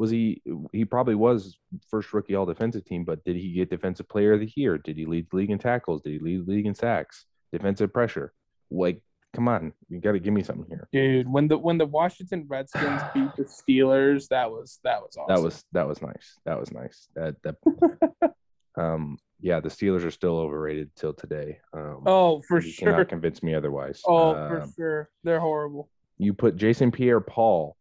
[0.00, 0.40] Was he?
[0.72, 1.58] He probably was
[1.90, 4.78] first rookie all defensive team, but did he get defensive player of the year?
[4.78, 6.00] Did he lead the league in tackles?
[6.00, 7.26] Did he lead the league in sacks?
[7.52, 8.32] Defensive pressure?
[8.70, 9.02] Like
[9.34, 11.30] come on, you got to give me something here, dude.
[11.30, 15.34] When the when the Washington Redskins beat the Steelers, that was that was awesome.
[15.36, 16.38] That was that was nice.
[16.46, 17.08] That was nice.
[17.14, 18.32] That that
[18.82, 21.58] um yeah, the Steelers are still overrated till today.
[21.74, 22.92] Um, oh, for you sure.
[22.92, 24.00] Cannot convince me otherwise.
[24.06, 25.90] Oh, um, for sure, they're horrible.
[26.16, 27.76] You put Jason Pierre-Paul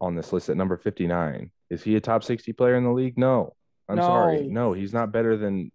[0.00, 1.50] on this list at number fifty nine.
[1.68, 3.18] Is he a top sixty player in the league?
[3.18, 3.54] No.
[3.88, 4.02] I'm no.
[4.02, 4.46] sorry.
[4.46, 5.72] No, he's not better than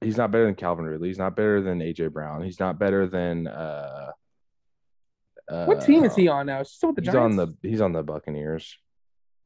[0.00, 1.08] he's not better than Calvin Ridley.
[1.08, 2.42] He's not better than AJ Brown.
[2.42, 4.12] He's not better than uh,
[5.48, 6.62] uh what team is he on now?
[6.62, 7.38] Still with the he's Giants?
[7.38, 8.76] on the he's on the Buccaneers.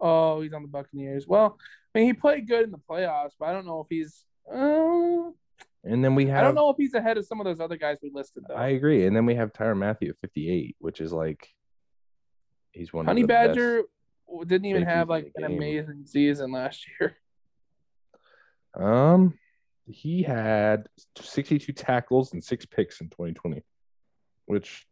[0.00, 1.26] Oh, he's on the Buccaneers.
[1.26, 1.58] Well,
[1.94, 4.24] I mean, he played good in the playoffs, but I don't know if he's.
[4.50, 5.30] Uh,
[5.84, 6.38] and then we have.
[6.38, 8.44] I don't know if he's ahead of some of those other guys we listed.
[8.48, 8.54] Though.
[8.54, 9.06] I agree.
[9.06, 11.48] And then we have Tyrann Mathieu at 58, which is like
[12.76, 13.06] he's one.
[13.06, 13.82] Honey Badger
[14.46, 17.16] didn't even have like an amazing season last year.
[18.78, 19.38] Um,
[19.86, 20.86] he had
[21.18, 23.62] 62 tackles and six picks in 2020,
[24.44, 24.86] which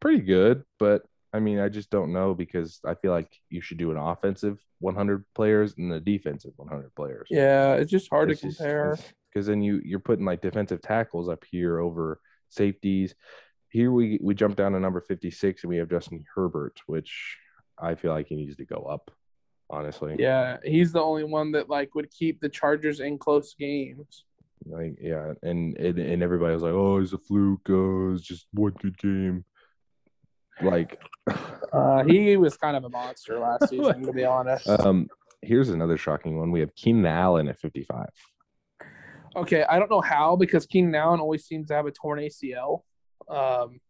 [0.00, 0.62] pretty good.
[0.78, 3.98] But I mean, I just don't know because I feel like you should do an
[3.98, 7.28] offensive 100 players and the defensive 100 players.
[7.30, 8.96] Yeah, it's just hard it's to compare.
[9.32, 13.14] Because then you you're putting like defensive tackles up here over safeties.
[13.76, 17.36] Here we we jump down to number 56 and we have Justin Herbert, which
[17.78, 19.10] I feel like he needs to go up
[19.68, 20.16] honestly.
[20.18, 24.24] Yeah, he's the only one that like would keep the Chargers in close games.
[24.64, 27.68] Like yeah, and and, and everybody was like, "Oh, it's a fluke.
[27.68, 29.44] Oh, it's just one good game."
[30.62, 30.98] Like,
[31.72, 34.66] uh, he was kind of a monster last season, to be honest.
[34.70, 35.08] Um,
[35.42, 36.50] here's another shocking one.
[36.50, 38.08] We have Keenan Allen at 55.
[39.36, 42.84] Okay, I don't know how because Keenan Allen always seems to have a torn ACL.
[43.28, 43.80] Um,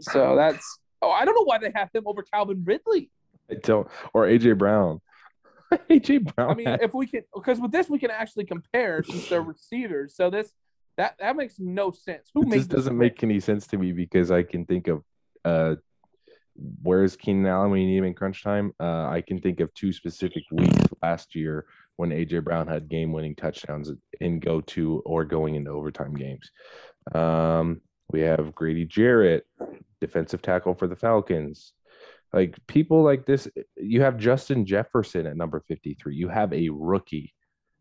[0.00, 3.10] so that's oh, I don't know why they have him over Calvin Ridley.
[3.50, 5.00] I don't, or AJ Brown.
[5.72, 6.50] AJ Brown.
[6.50, 10.14] I mean, if we can, because with this we can actually compare since they're receivers.
[10.16, 10.52] So this
[10.96, 12.30] that that makes no sense.
[12.34, 15.02] Who it makes just doesn't make any sense to me because I can think of
[15.44, 15.76] uh
[16.82, 18.72] where's Keenan Allen when you need him in crunch time?
[18.78, 23.12] Uh, I can think of two specific weeks last year when AJ Brown had game
[23.12, 26.50] winning touchdowns in go to or going into overtime games.
[27.14, 27.80] Um,
[28.12, 29.46] we have Grady Jarrett,
[30.00, 31.72] defensive tackle for the Falcons.
[32.32, 36.14] Like people like this, you have Justin Jefferson at number 53.
[36.14, 37.34] You have a rookie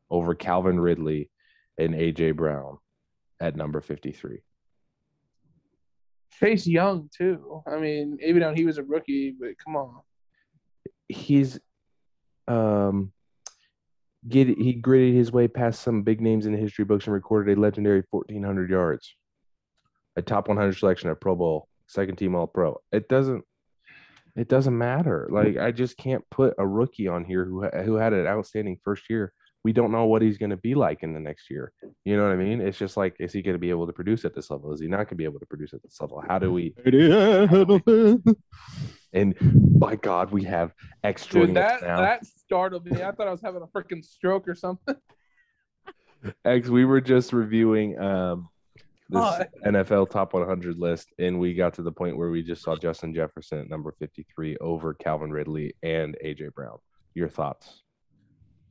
[0.10, 1.30] over Calvin Ridley
[1.78, 2.78] and AJ Brown
[3.40, 4.42] at number 53.
[6.40, 7.64] Chase Young too.
[7.68, 10.02] I mean, even though he was a rookie, but come on.
[11.08, 11.60] He's
[12.48, 13.12] um
[14.28, 17.58] get he gritted his way past some big names in the history books and recorded
[17.58, 19.16] a legendary 1400 yards.
[20.20, 22.82] A top 100 selection at Pro Bowl, second team All Pro.
[22.92, 23.44] It doesn't
[24.36, 25.28] it doesn't matter.
[25.32, 29.10] Like I just can't put a rookie on here who who had an outstanding first
[29.10, 31.74] year we don't know what he's going to be like in the next year.
[32.06, 32.62] You know what I mean?
[32.62, 34.72] It's just like, is he going to be able to produce at this level?
[34.72, 36.24] Is he not going to be able to produce at this level?
[36.26, 36.74] How do we?
[39.14, 39.36] and
[39.80, 41.46] by God, we have extra.
[41.46, 42.00] Dude, that now.
[42.00, 43.04] that startled me.
[43.04, 44.96] I thought I was having a freaking stroke or something.
[46.46, 48.50] X, we were just reviewing um,
[49.10, 49.44] this oh.
[49.66, 53.14] NFL top 100 list, and we got to the point where we just saw Justin
[53.14, 56.78] Jefferson at number 53 over Calvin Ridley and AJ Brown.
[57.16, 57.82] Your thoughts?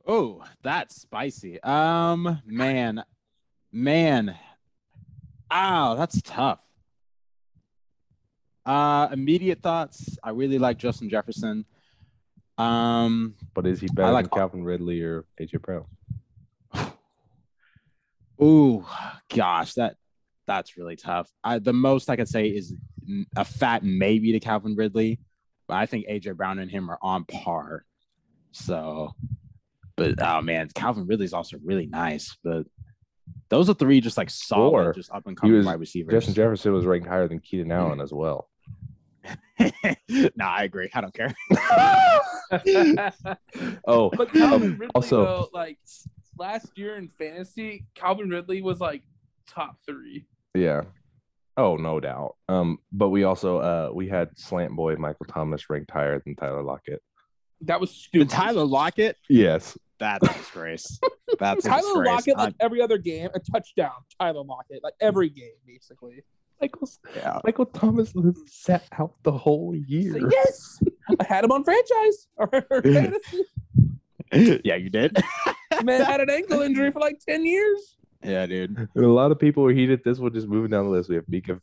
[0.07, 1.61] Oh, that's spicy.
[1.61, 3.03] Um, man,
[3.71, 4.35] man.
[5.51, 6.59] Ow, that's tough.
[8.65, 10.17] Uh, immediate thoughts.
[10.23, 11.65] I really like Justin Jefferson.
[12.57, 15.85] Um, but is he better like, than Calvin Ridley or AJ Brown?
[18.41, 18.85] Ooh,
[19.33, 19.95] gosh, that
[20.49, 21.31] that's really tough.
[21.43, 22.73] I, the most I could say is
[23.37, 25.19] a fat maybe to Calvin Ridley,
[25.67, 27.85] but I think AJ Brown and him are on par.
[28.51, 29.13] So
[29.99, 32.37] but oh man, Calvin Ridley's also really nice.
[32.43, 32.65] But
[33.49, 34.93] those are three just like solid, Four.
[34.93, 36.13] just up and coming wide receivers.
[36.13, 38.49] Justin Jefferson was ranked higher than Keenan Allen as well.
[39.59, 40.89] nah, I agree.
[40.93, 41.35] I don't care.
[43.85, 45.77] oh, but Calvin um, Ridley, also though, like
[46.37, 49.03] last year in fantasy, Calvin Ridley was like
[49.47, 50.25] top three.
[50.53, 50.81] Yeah.
[51.57, 52.35] Oh, no doubt.
[52.47, 56.63] Um, but we also uh we had slant boy Michael Thomas ranked higher than Tyler
[56.63, 57.01] Lockett.
[57.61, 58.29] That was stupid.
[58.29, 59.17] Tyler Lockett?
[59.29, 59.77] Yes.
[59.99, 60.99] That's a disgrace.
[61.39, 62.07] That's Tyler disgrace.
[62.07, 63.91] Lockett, like every other game, a touchdown.
[64.17, 66.23] Tyler Lockett, like every game, basically.
[66.61, 67.39] Michael, yeah.
[67.43, 68.13] Michael Thomas
[68.45, 70.13] sat out the whole year.
[70.13, 70.79] So yes,
[71.19, 72.27] I had him on franchise
[74.63, 75.17] yeah, you did.
[75.83, 77.97] Man had an ankle injury for like ten years.
[78.23, 78.75] Yeah, dude.
[78.95, 80.01] And a lot of people were heated.
[80.03, 81.09] This one just moving down the list.
[81.09, 81.59] We have Minkah,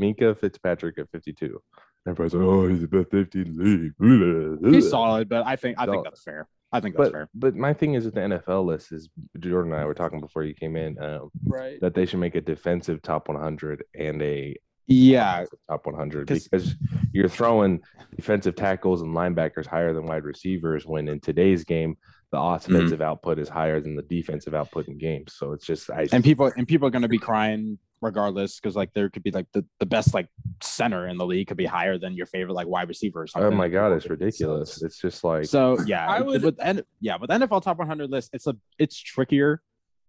[0.00, 1.60] Minkah Fitzpatrick at 52.
[2.06, 5.76] Everybody's like, "Oh, he's the best safety in the league." He's solid, but I think
[5.78, 6.46] I think that's fair.
[6.72, 7.28] I think that's but, fair.
[7.34, 9.08] But my thing is with the NFL list is
[9.40, 11.80] Jordan and I were talking before you came in, um, right?
[11.80, 14.56] That they should make a defensive top 100 and a
[14.88, 16.76] yeah top 100 because
[17.12, 17.80] you're throwing
[18.14, 21.96] defensive tackles and linebackers higher than wide receivers when in today's game
[22.32, 23.02] the offensive mm-hmm.
[23.02, 25.34] output is higher than the defensive output in games.
[25.36, 28.76] So it's just I and people and people are going to be crying regardless because
[28.76, 30.28] like there could be like the, the best like
[30.62, 33.52] center in the league could be higher than your favorite like wide receiver or something.
[33.52, 34.76] Oh my god, it's ridiculous.
[34.76, 36.06] So it's, just like so yeah.
[36.06, 39.62] I would with and yeah with NFL top 100 list, it's a it's trickier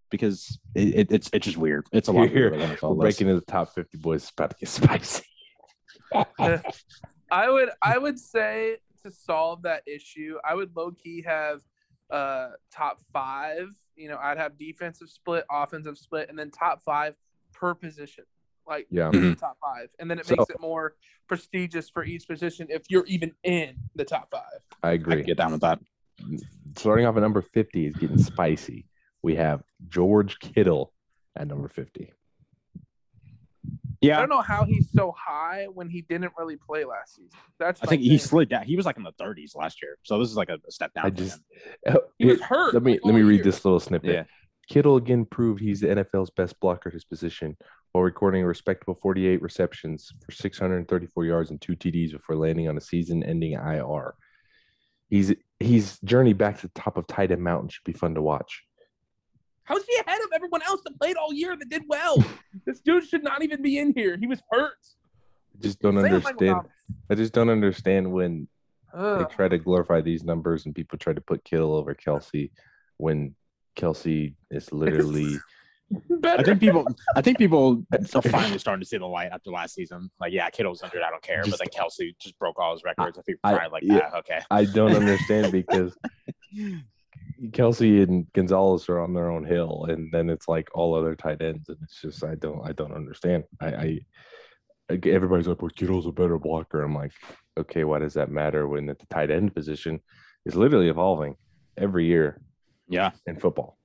[0.09, 1.87] because it, it it's it's just weird.
[1.91, 2.51] It's a lot here.
[2.51, 5.23] NFL breaking into the top 50 boys is about to get spicy.
[7.31, 11.61] I would I would say to solve that issue, I would low key have
[12.09, 13.67] uh top five.
[13.95, 17.15] You know, I'd have defensive split, offensive split, and then top five
[17.53, 18.25] per position.
[18.67, 19.33] Like yeah, mm-hmm.
[19.33, 20.95] top five, and then it makes so, it more
[21.27, 24.59] prestigious for each position if you're even in the top five.
[24.83, 25.19] I agree.
[25.19, 25.79] I get down with that.
[26.75, 28.85] Starting off at number fifty is getting spicy.
[29.21, 30.93] We have George Kittle
[31.35, 32.11] at number fifty.
[34.07, 37.31] Yeah, I don't know how he's so high when he didn't really play last season.
[37.59, 38.11] That's I think thing.
[38.11, 38.63] he slid down.
[38.63, 40.93] He was like in the 30s last year, so this is like a, a step
[40.93, 41.05] down.
[41.05, 41.41] I just
[41.87, 42.73] uh, he was hurt.
[42.73, 43.43] Let me like let me read year.
[43.43, 44.13] this little snippet.
[44.13, 44.23] Yeah.
[44.69, 47.55] Kittle again proved he's the NFL's best blocker at his position
[47.91, 52.77] while recording a respectable 48 receptions for 634 yards and two TDs before landing on
[52.77, 54.13] a season-ending IR.
[55.09, 58.21] He's he's journey back to the top of tight end mountain should be fun to
[58.21, 58.63] watch.
[59.67, 62.23] How's he ahead of everyone else that played all year that did well?
[62.65, 64.17] this dude should not even be in here.
[64.17, 64.77] He was hurt.
[65.55, 66.61] I just don't understand.
[67.09, 68.47] I just don't understand when
[68.93, 69.19] Ugh.
[69.19, 72.49] they try to glorify these numbers and people try to put Kittle over Kelce
[72.95, 73.35] when
[73.75, 75.37] Kelce is literally.
[76.23, 77.83] I think people, I think people
[78.15, 80.11] are finally starting to see the light after last season.
[80.19, 82.83] Like, yeah, Kittle's injured, I don't care, Just- but then Kelce just broke all his
[82.83, 83.17] records.
[83.17, 84.09] I think I- probably like, yeah.
[84.13, 85.97] ah, okay, I don't understand because
[87.49, 91.41] Kelce and Gonzalez are on their own hill, and then it's like all other tight
[91.41, 93.43] ends, and it's just I don't I don't understand.
[93.61, 93.99] I, I
[94.89, 97.11] I- everybody's like, "Well, Kittle's a better blocker." I'm like,
[97.57, 99.99] okay, why does that matter when at the tight end position
[100.45, 101.35] is literally evolving
[101.77, 102.41] every year
[102.87, 103.77] yeah, in football?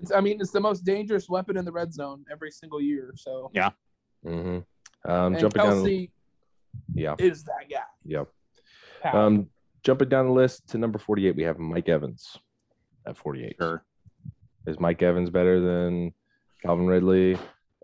[0.00, 3.12] It's, I mean, it's the most dangerous weapon in the red zone every single year.
[3.16, 3.70] So yeah,
[4.26, 5.10] Mm-hmm.
[5.10, 6.10] Um, and jumping down, Kelce
[6.94, 7.78] yeah, is that guy.
[8.04, 8.28] yep.
[9.02, 9.20] Power.
[9.20, 9.48] Um,
[9.82, 12.36] jumping down the list to number 48, we have Mike Evans
[13.10, 13.56] at 48.
[13.58, 13.84] sure.
[14.66, 16.12] Is Mike Evans better than
[16.62, 17.36] Calvin Ridley,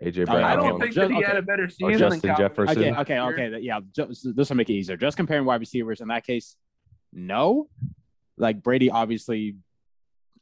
[0.03, 0.45] AJ I Brown?
[0.45, 2.79] I don't think just- that he had a better season than Justin Calvin Jefferson.
[2.79, 3.49] Okay, okay, okay.
[3.51, 4.97] th- Yeah, just, this will make it easier.
[4.97, 6.57] Just comparing wide receivers in that case,
[7.13, 7.69] no.
[8.39, 9.57] Like Brady obviously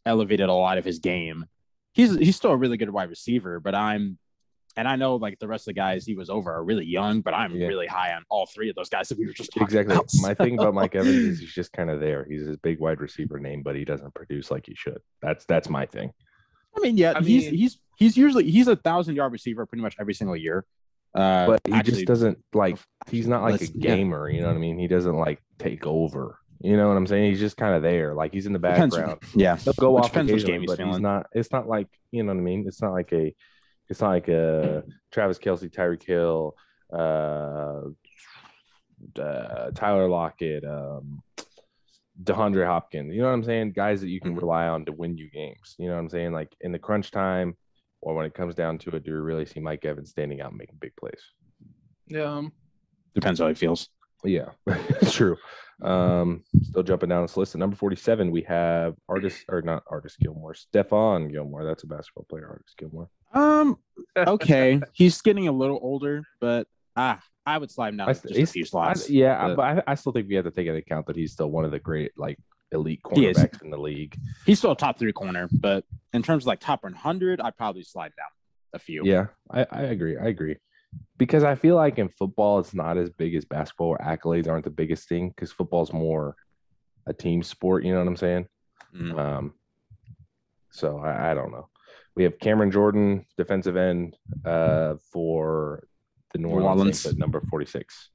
[0.05, 1.47] elevated a lot of his game.
[1.93, 4.19] He's he's still a really good wide receiver, but I'm
[4.77, 7.21] and I know like the rest of the guys he was over are really young,
[7.21, 7.69] but I'm Yeah.
[7.69, 9.95] really high on all three of those guys that we were just talking Exactly.
[9.95, 10.07] about.
[10.21, 12.25] My thing about Mike Evans is he's just kind of there.
[12.29, 14.99] He's a big wide receiver name, but he doesn't produce like he should.
[15.23, 16.13] That's that's my thing.
[16.77, 19.83] I mean, yeah, I he's mean- he's he's usually he's a thousand yard receiver pretty
[19.83, 20.65] much every single year.
[21.15, 22.77] Uh, But he actually, just doesn't like.
[23.09, 23.95] He's not like a let's- yeah.
[23.97, 24.29] gamer.
[24.29, 24.79] You know what I mean?
[24.81, 26.39] He doesn't like take over.
[26.61, 27.31] You know what I'm saying?
[27.31, 28.15] He's just kind of there.
[28.15, 29.21] Like he's in the depends- background.
[29.35, 31.03] Yeah, He'll go It off occasionally, game he's but he's feeling.
[31.03, 31.27] not.
[31.33, 32.65] It's not like you know what I mean.
[32.67, 33.33] It's not like a.
[33.89, 36.57] It's not like a Travis Kelce, Tyreek Hill,
[36.93, 37.83] uh,
[39.21, 41.23] uh, Tyler Lockett, um,
[42.23, 43.13] DeAndre Hopkins.
[43.15, 43.73] You know what I'm saying?
[43.73, 44.41] Guys that you can Mhm.
[44.41, 45.75] rely on to win you games.
[45.79, 46.33] You know what I'm saying?
[46.33, 47.57] Like in the crunch time,
[48.01, 50.51] or when it comes down to it, do we really see Mike Evans standing out
[50.51, 51.21] and making big plays?
[52.07, 52.25] Yeah.
[52.25, 52.53] um,
[53.15, 53.89] depends how he feels.
[54.25, 55.37] Yeah, it's true.
[55.83, 57.55] Um, still jumping down this list.
[57.55, 61.65] At number 47, we have Artis or not Artis Gilmore, Stephon Gilmore.
[61.65, 63.09] That's a basketball player, Artis Gilmore.
[63.35, 63.77] Um,
[64.17, 68.29] okay, he's getting a little older, but ah, I would slide him down I just
[68.29, 70.67] st- a few I- yeah, but- but I, I still think we have to take
[70.69, 72.39] into account that he's still one of the great like
[72.73, 74.17] elite cornerbacks in the league.
[74.47, 77.83] He's still a top three corner, but in terms of like top 100, I'd probably
[77.83, 78.29] slide down
[78.73, 79.03] a few.
[79.05, 80.17] Yeah, I, I agree.
[80.17, 80.57] I agree.
[81.17, 83.91] Because I feel like in football, it's not as big as basketball.
[83.91, 86.35] Where accolades aren't the biggest thing because football's more
[87.07, 87.85] a team sport.
[87.85, 88.47] You know what I'm saying?
[88.97, 89.19] Mm.
[89.19, 89.55] Um,
[90.71, 91.69] so I, I don't know.
[92.17, 95.87] We have Cameron Jordan, defensive end, uh, for
[96.33, 97.01] the New New Orleans, Orleans.
[97.01, 98.11] Saints at number 46.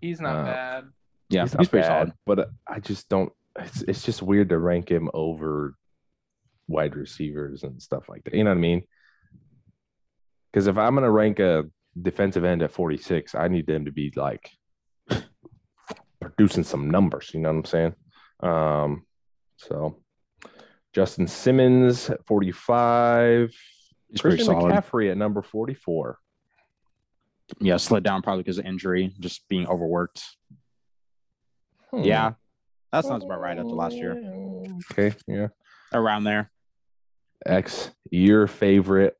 [0.00, 0.84] He's not Uh, bad.
[1.30, 2.12] Yeah, he's, he's, pretty bad, solid.
[2.26, 3.32] but uh, I just don't.
[3.58, 5.74] It's it's just weird to rank him over
[6.68, 8.34] wide receivers and stuff like that.
[8.34, 8.82] You know what I mean?
[10.52, 11.64] Because if I'm gonna rank a
[12.02, 14.50] defensive end at 46, I need them to be like
[16.20, 17.30] producing some numbers.
[17.32, 17.94] You know what I'm saying?
[18.40, 19.06] Um,
[19.56, 19.96] so
[20.92, 23.54] Justin Simmons at 45,
[24.10, 24.72] He's pretty Christian solid.
[24.72, 26.18] McCaffrey at number 44.
[27.60, 30.22] Yeah, slid down probably because of injury, just being overworked.
[31.90, 32.02] Hmm.
[32.02, 32.32] Yeah,
[32.92, 34.16] that sounds about right after last year.
[34.92, 35.48] Okay, yeah.
[35.92, 36.50] Around there.
[37.46, 39.17] X, your favorite.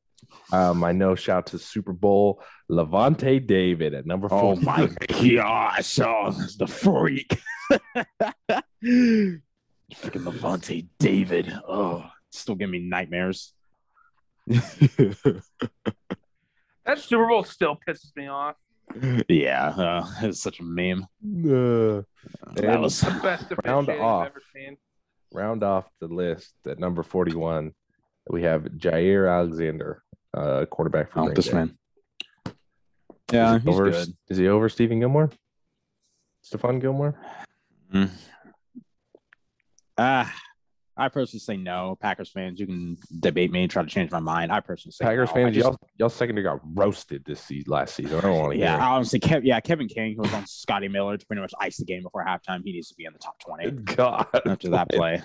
[0.51, 1.15] Um, I know.
[1.15, 4.53] Shout to Super Bowl Lavonte David at number four.
[4.53, 5.99] Oh my gosh!
[5.99, 7.39] Oh, the freak.
[8.83, 9.41] Freaking
[9.93, 11.51] Lavonte David.
[11.67, 13.53] Oh, still giving me nightmares.
[16.85, 18.55] That Super Bowl still pisses me off.
[19.27, 21.03] yeah, uh, it's such a meme.
[21.23, 22.01] Uh,
[22.55, 24.25] that was The best Round off.
[24.27, 24.77] Ever seen.
[25.31, 27.73] round off the list at number forty-one.
[28.29, 30.03] We have Jaire Alexander,
[30.35, 31.53] uh, quarterback for oh, Green this Bay.
[31.55, 31.77] man.
[32.45, 32.53] Is
[33.33, 34.07] Yeah, he he's over, good.
[34.29, 35.31] Is he over Stephen Gilmore?
[36.45, 37.15] Stephon Gilmore?
[39.97, 40.33] Ah,
[40.95, 41.97] I personally say no.
[41.99, 44.51] Packers fans, you can debate me, try to change my mind.
[44.51, 45.33] I personally say Packers no.
[45.33, 48.17] fans, just- y'all y'all secondary got roasted this season, last season.
[48.19, 48.81] I don't want to yeah, hear.
[48.81, 51.77] I honestly, Kev, yeah, Kevin King, who was on Scotty Miller to pretty much ice
[51.77, 52.61] the game before halftime.
[52.63, 53.71] He needs to be in the top twenty.
[53.71, 55.21] God, after that play.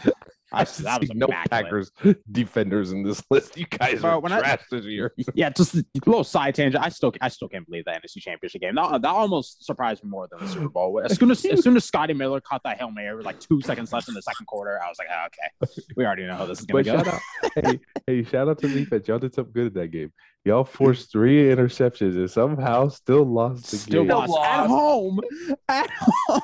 [0.53, 1.51] I I, that was no immaculate.
[1.51, 1.93] Packers
[2.31, 3.57] defenders in this list.
[3.57, 5.13] You guys Bro, are when I- trash this year.
[5.35, 6.83] Yeah, just a little side tangent.
[6.85, 8.75] I still, I still can't believe that NFC Championship game.
[8.77, 11.01] That, that almost surprised me more than the Super Bowl.
[11.05, 13.61] As soon as, as soon as Scotty Miller caught that hail mary, with like two
[13.63, 16.47] seconds left in the second quarter, I was like, oh, okay, we already know how
[16.47, 17.05] this is gonna But go.
[17.05, 19.09] shout out, hey, hey, shout out to the defense.
[19.09, 20.13] Y'all did something good in that game.
[20.45, 24.11] Y'all forced three interceptions and somehow still lost the Still game.
[24.11, 25.21] lost at home.
[25.69, 26.41] At home.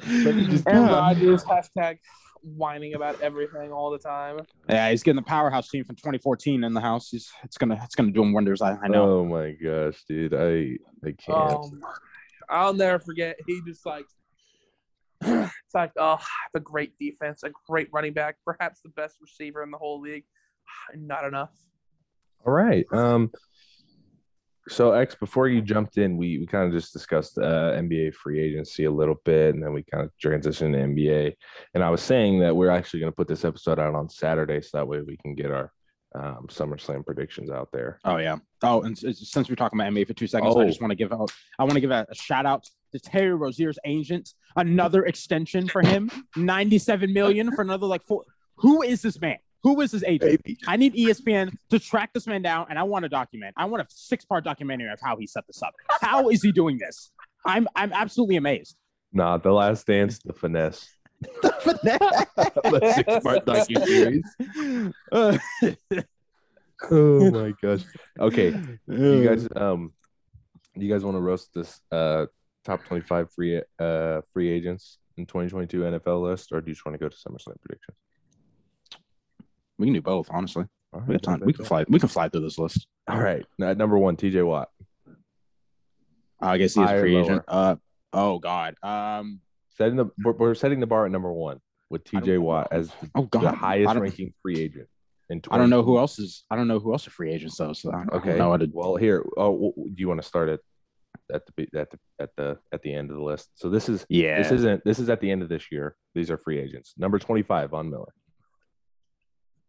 [0.00, 1.98] just- Aaron Rodgers hashtag
[2.42, 4.40] whining about everything all the time.
[4.68, 7.10] Yeah, he's getting the powerhouse team from 2014 in the house.
[7.10, 8.62] He's it's gonna it's gonna do him wonders.
[8.62, 9.18] I, I know.
[9.18, 10.34] Oh my gosh, dude.
[10.34, 11.52] I I can't.
[11.52, 11.80] Um,
[12.48, 13.36] I'll never forget.
[13.46, 14.06] He just like
[15.22, 16.18] it's like, oh,
[16.54, 20.24] a great defense, a great running back, perhaps the best receiver in the whole league.
[20.94, 21.52] Not enough.
[22.46, 22.86] All right.
[22.92, 23.32] Um.
[24.68, 28.40] So X, before you jumped in, we we kind of just discussed uh, NBA free
[28.40, 31.34] agency a little bit, and then we kind of transitioned to NBA.
[31.74, 34.60] And I was saying that we're actually going to put this episode out on Saturday,
[34.60, 35.72] so that way we can get our
[36.16, 38.00] um, SummerSlam predictions out there.
[38.04, 38.36] Oh yeah.
[38.62, 40.60] Oh, and since we're talking about NBA for two seconds, oh.
[40.60, 41.30] I just want to give out.
[41.58, 44.34] I want to give a, a, shout out to Terry Rozier's agents.
[44.56, 48.24] Another extension for him, ninety-seven million for another like four.
[48.56, 49.38] Who is this man?
[49.62, 50.42] Who is his agent?
[50.44, 50.58] Baby.
[50.66, 53.54] I need ESPN to track this man down, and I want to document.
[53.56, 55.74] I want a six-part documentary of how he set this up.
[56.00, 57.10] How is he doing this?
[57.44, 58.76] I'm I'm absolutely amazed.
[59.12, 60.88] Nah, the last dance, the finesse.
[61.42, 62.26] the finesse.
[62.36, 64.24] the six-part docu series.
[66.90, 67.84] oh my gosh.
[68.20, 68.54] Okay,
[68.86, 69.92] you guys, um,
[70.74, 72.26] you guys want to roast this uh
[72.64, 76.94] top twenty-five free uh free agents in 2022 NFL list, or do you just want
[76.94, 77.96] to go to SummerSlam predictions?
[79.78, 80.64] We can do both, honestly.
[80.92, 81.42] Right, we have time.
[81.44, 81.84] We can fly.
[81.88, 82.86] We can fly through this list.
[83.08, 83.44] All right.
[83.60, 84.42] At number one, T.J.
[84.42, 84.68] Watt.
[86.40, 87.42] I guess he's a free agent.
[87.48, 87.76] Uh,
[88.12, 88.76] oh God.
[88.82, 89.40] Um,
[89.76, 91.60] setting the we're, we're, setting the bar at number one
[91.90, 92.38] with T.J.
[92.38, 93.42] Watt as the, oh God.
[93.42, 94.88] the highest ranking free agent.
[95.28, 96.44] In I don't know who else is.
[96.50, 97.72] I don't know who else are free agents though.
[97.72, 98.36] So I okay.
[98.36, 98.70] know to...
[98.72, 99.24] Well, here.
[99.36, 100.60] Oh, do you want to start it
[101.32, 103.48] at the at the at the at the end of the list?
[103.54, 104.40] So this is yeah.
[104.40, 104.84] This isn't.
[104.84, 105.96] This is at the end of this year.
[106.14, 106.94] These are free agents.
[106.96, 108.12] Number twenty five, Von Miller.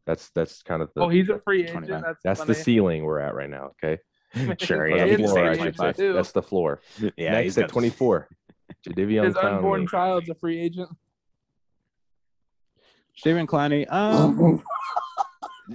[0.08, 1.02] That's that's kind of the.
[1.02, 1.88] Oh, he's a free agent.
[1.90, 3.72] That's, that's the ceiling we're at right now.
[3.84, 4.00] Okay.
[4.60, 4.88] sure.
[4.88, 5.18] Yeah.
[5.18, 5.56] The floor,
[6.14, 6.80] that's the floor.
[7.18, 7.32] Yeah.
[7.32, 8.30] Next at 24.
[8.88, 9.56] Jadeveon His Clowney.
[9.58, 10.90] unborn child's a free agent.
[13.18, 13.92] Steven Clowney.
[13.92, 14.64] Um,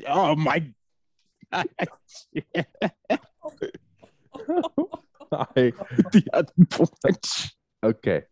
[0.09, 0.65] oh my.
[1.53, 1.65] I,
[7.85, 8.23] okay.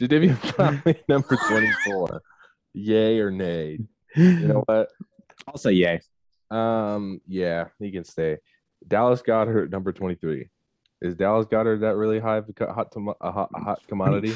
[0.00, 2.22] Jadeveon Clowney, number 24.
[2.72, 3.80] Yay or nay?
[4.16, 4.88] You know what?
[5.46, 6.00] I'll say yay.
[6.50, 8.38] Um, yeah, he can stay.
[8.86, 10.48] Dallas Goedert, number 23.
[11.02, 14.34] Is Dallas Goedert that really high of a hot, a hot, a hot commodity?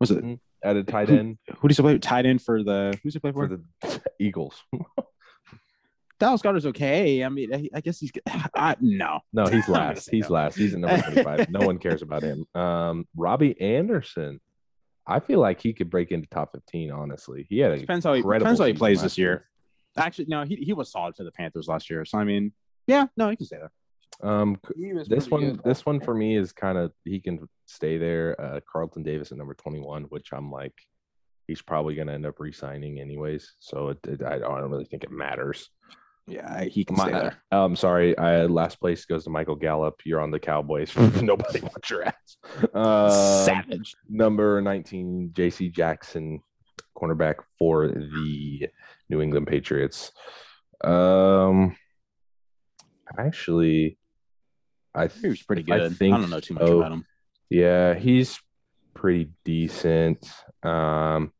[0.00, 0.34] Was it mm-hmm.
[0.62, 1.38] at a tight end?
[1.48, 1.98] Who, who does he play?
[1.98, 3.48] Tight end for the who's he play for?
[3.48, 4.62] For the Eagles.
[6.18, 7.22] Dallas Goedert's okay.
[7.22, 8.10] I mean, I, I guess he's
[8.54, 10.10] uh, no, no, he's last.
[10.10, 10.34] He's no.
[10.34, 10.56] last.
[10.56, 11.50] He's in number twenty-five.
[11.50, 12.44] no one cares about him.
[12.54, 14.40] Um, Robbie Anderson.
[15.06, 16.90] I feel like he could break into top fifteen.
[16.90, 19.46] Honestly, he had a depends how he depends how he plays this year.
[19.98, 22.04] Actually, no, he, he was solid for the Panthers last year.
[22.04, 22.52] So I mean,
[22.86, 23.72] yeah, no, he can stay there.
[24.20, 24.58] Um,
[25.06, 25.64] this one, good.
[25.64, 28.40] this one for me is kind of he can stay there.
[28.40, 30.74] Uh, Carlton Davis at number twenty one, which I'm like,
[31.46, 33.54] he's probably going to end up re-signing anyways.
[33.58, 35.70] So it, it, I don't really think it matters.
[36.28, 37.42] Yeah, he can My, stay there.
[37.50, 38.16] I'm um, sorry.
[38.18, 40.02] I, last place goes to Michael Gallup.
[40.04, 40.94] You're on the Cowboys.
[41.22, 42.36] Nobody wants your ass.
[42.74, 43.96] Uh, Savage.
[44.10, 45.70] Number 19, J.C.
[45.70, 46.40] Jackson,
[46.94, 48.68] cornerback for the
[49.08, 50.12] New England Patriots.
[50.82, 51.76] Um,
[53.18, 53.98] actually,
[54.94, 55.80] I think he was pretty good.
[55.80, 57.04] I, think I don't know too much about him.
[57.50, 58.38] Yeah, he's
[58.94, 60.30] pretty decent.
[60.62, 61.32] Um,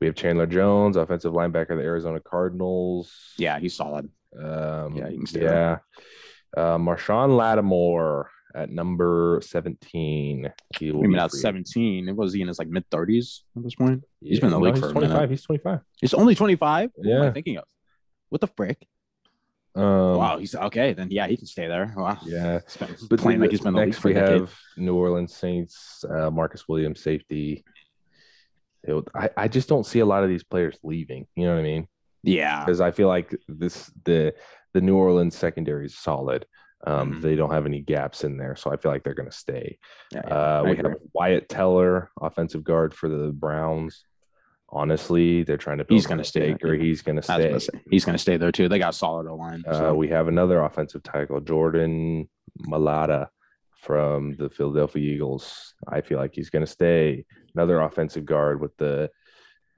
[0.00, 3.12] we have Chandler Jones, offensive linebacker of the Arizona Cardinals.
[3.38, 4.08] Yeah, he's solid.
[4.36, 5.78] Um, yeah, you can stay yeah.
[6.56, 10.52] Uh, Marshon Lattimore at number 17.
[10.78, 12.08] He will I mean, at 17.
[12.08, 14.04] It was he in his like mid 30s at this point?
[14.20, 15.30] Yeah, he's been in the league for 25.
[15.30, 15.80] He's 25.
[16.00, 16.90] He's only 25?
[16.94, 17.16] What yeah.
[17.16, 17.64] am I thinking of?
[18.28, 18.86] What the frick?
[19.74, 20.92] Um, wow, he's okay.
[20.92, 21.94] Then yeah, he can stay there.
[21.96, 22.18] Wow.
[22.26, 22.60] Yeah,
[23.08, 27.02] but playing like he's been the next we have New Orleans Saints, uh, Marcus Williams,
[27.02, 27.64] safety.
[29.14, 31.26] I, I just don't see a lot of these players leaving.
[31.36, 31.88] You know what I mean?
[32.22, 34.34] Yeah, because I feel like this the
[34.74, 36.44] the New Orleans secondary is solid.
[36.84, 37.20] Um, mm-hmm.
[37.20, 39.78] They don't have any gaps in there, so I feel like they're going to stay.
[40.12, 44.04] Yeah, yeah, uh, we have Wyatt Teller, offensive guard for the Browns.
[44.68, 45.86] Honestly, they're trying to.
[45.88, 47.56] He's going to stay, or he's going to stay.
[47.90, 48.68] He's going to stay there too.
[48.68, 49.62] They got solid O line.
[49.64, 49.90] So.
[49.90, 52.28] Uh, we have another offensive tackle, Jordan
[52.66, 53.28] Mailata
[53.82, 55.74] from the Philadelphia Eagles.
[55.86, 57.26] I feel like he's going to stay.
[57.54, 59.10] Another offensive guard with the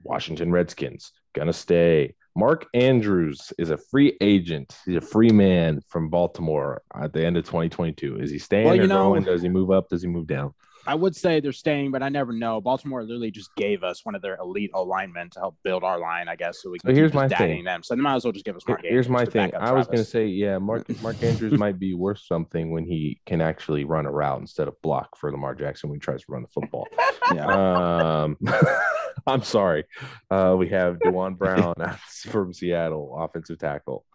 [0.01, 2.15] Washington Redskins, going to stay.
[2.35, 4.77] Mark Andrews is a free agent.
[4.85, 8.19] He's a free man from Baltimore at the end of 2022.
[8.19, 9.23] Is he staying well, or know, going?
[9.23, 9.89] Does he move up?
[9.89, 10.53] Does he move down?
[10.87, 12.61] I would say they're staying, but I never know.
[12.61, 16.27] Baltimore literally just gave us one of their elite alignment to help build our line,
[16.27, 16.61] I guess.
[16.61, 17.63] So we can so here's my thing.
[17.63, 17.81] them.
[17.81, 18.81] So they might as well just give us Mark.
[18.83, 19.51] Here's my thing.
[19.55, 23.19] I was going to say, yeah, Mark Mark Andrews might be worth something when he
[23.25, 26.31] can actually run a route instead of block for Lamar Jackson when he tries to
[26.31, 26.87] run the football.
[27.33, 28.23] yeah.
[28.23, 28.37] Um,
[29.27, 29.85] I'm sorry.
[30.29, 31.73] Uh, we have Duane Brown
[32.27, 34.05] from Seattle, offensive tackle,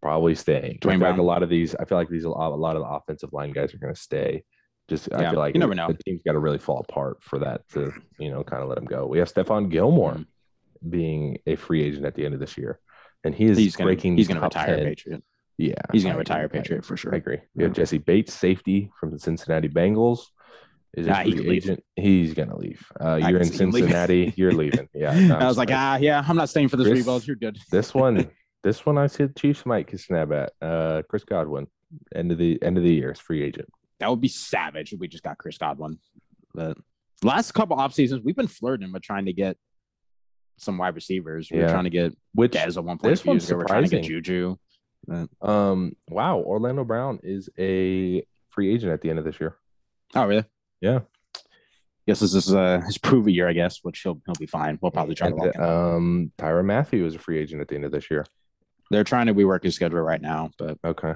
[0.00, 0.78] probably staying.
[0.80, 1.12] Duane Brown.
[1.12, 3.52] Like a lot of these, I feel like these a lot, of the offensive line
[3.52, 4.42] guys are going to stay
[4.88, 5.88] Just I feel like you never know.
[5.88, 8.78] the team's got to really fall apart for that to you know kind of let
[8.78, 9.06] him go.
[9.06, 10.26] We have Stephon Gilmore Mhm.
[10.90, 12.80] being a free agent at the end of this year,
[13.24, 14.16] and he is He's gonna breaking.
[14.16, 14.84] he's gonna retire 10.
[14.86, 15.24] Patriot.
[15.58, 16.58] Yeah, He's gonna retire agree.
[16.60, 17.14] Patriot for sure.
[17.14, 17.38] I agree.
[17.54, 20.26] We have Jessie Bates, safety from the Cincinnati Bengals.
[20.94, 21.50] Is a Nah, he free leave.
[21.64, 21.84] agent.
[21.96, 22.84] He's gonna leave.
[23.00, 23.56] Uh, you're in see.
[23.56, 24.34] Cincinnati.
[24.36, 24.88] You're leaving.
[24.94, 27.26] Yeah, I was like, ah, yeah, I'm not staying for this Chris- rebuild.
[27.26, 27.58] You're good.
[27.70, 28.30] this one,
[28.62, 30.52] this one, I said Chiefs might snap at.
[30.60, 31.66] Uh, Chris Godwin,
[32.14, 33.68] end of the end of the year is free agent.
[34.00, 35.98] That would be savage if we just got Chris Godwin.
[36.54, 36.76] But
[37.22, 39.56] last couple off seasons, we've been flirting with trying to get
[40.58, 41.48] some wide receivers.
[41.50, 41.72] We We're Yeah.
[41.72, 43.12] trying to get Which Dez at one point.
[43.12, 43.58] this a years one's ago.
[43.58, 44.04] We're trying to get.
[44.04, 44.56] Juju.
[45.40, 49.56] Um, wow, Orlando Brown is a free agent at the end of this year.
[50.14, 50.44] Oh, really?
[50.82, 51.00] Yeah.
[52.08, 54.76] Guess this is uh, his prove a year, I guess, which he'll he'll be fine.
[54.82, 55.62] We'll probably try to And, lock him.
[55.62, 58.26] um, Tyrann Mathieu is a free agent at the end of this year.
[58.90, 61.14] They're trying to rework his schedule right now, but Okay.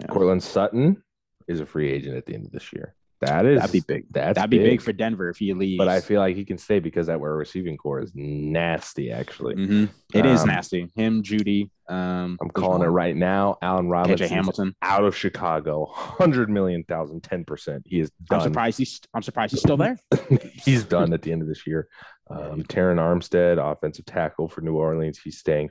[0.00, 0.06] Yeah.
[0.08, 1.02] Courtland Sutton
[1.46, 2.94] is a free agent at the end of this year.
[3.20, 4.04] That is that'd be big.
[4.10, 5.78] That's That'd be big for Denver if he leaves.
[5.78, 9.10] But I feel like he can stay because that where receiving core is nasty.
[9.10, 9.88] Actually, Mhm.
[10.14, 10.90] It is Um, nasty.
[10.94, 11.70] Him, Jeudy.
[11.88, 13.56] Um, I'm calling it right now.
[13.62, 14.74] Allen Robinson Hamilton.
[14.82, 17.84] out of Chicago, hundred million thousand, ten percent.
[17.86, 19.00] He is I'm surprised he's.
[19.14, 19.98] I'm surprised he's still there.
[20.64, 21.88] He's done at the end of this year.
[22.28, 25.70] Um, Terron Armstead, offensive tackle for New Orleans, he's staying.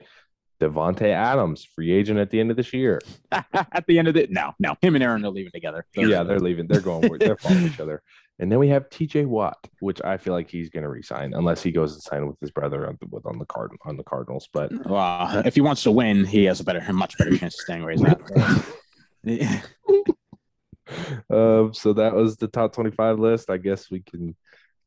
[0.61, 3.01] Davante Adams, free agent at the end of this year.
[3.31, 4.75] At the end of it, no, no.
[4.81, 5.85] Him and Aaron are leaving together.
[5.95, 6.67] yeah, they're leaving.
[6.67, 7.09] They're going.
[7.19, 8.01] They're following each other.
[8.39, 9.25] And then we have T.J.
[9.25, 12.39] Watt, which I feel like he's going to resign unless he goes and sign with
[12.39, 14.49] his brother on the, with on the card on the Cardinals.
[14.51, 17.61] But Well, if he wants to win, he has a better, much better chance of
[17.61, 18.21] staying where he's at.
[21.31, 23.49] Um, so that was the top twenty-five list.
[23.49, 24.35] I guess we can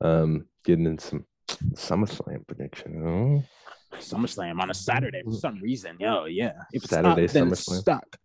[0.01, 1.27] um get in some
[1.75, 3.03] SummerSlam prediction.
[3.05, 3.43] Oh,
[3.95, 5.97] SummerSlam on a Saturday for some reason.
[5.99, 6.53] Yo, yeah.
[6.73, 7.81] If it's Saturday up, then it's SummerSlam.
[7.81, 8.19] stuck.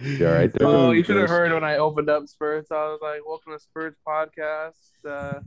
[0.00, 0.66] You all right there?
[0.68, 2.66] Oh, you should have heard when I opened up Spurs.
[2.70, 4.72] I was like, "Welcome to Spurs podcast,
[5.08, 5.40] uh,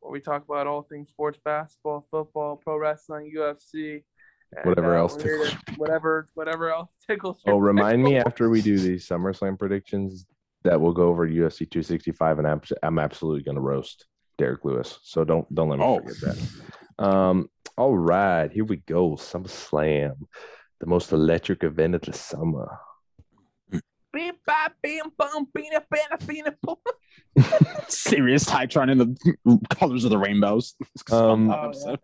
[0.00, 4.04] where we talk about all things sports, basketball, football, pro wrestling, UFC,
[4.54, 8.50] and, Whatever uh, else we're to- whatever, whatever else tickles." your Oh, remind me after
[8.50, 10.26] we do these SummerSlam predictions
[10.64, 14.06] that we'll go over UFC 265, and I'm I'm absolutely going to roast
[14.38, 14.98] Derrick Lewis.
[15.02, 15.98] So don't don't let me Oh.
[16.00, 16.16] forget
[16.98, 17.04] that.
[17.04, 19.12] Um, all right, here we go.
[19.16, 20.14] SummerSlam,
[20.80, 22.78] the most electric event of the summer.
[24.12, 26.76] Beep, bop, bam, bum, beana, bana, beana, boom.
[27.88, 30.74] Serious Tytron in the colors of the rainbows.
[31.10, 31.96] Um, Oh, yeah.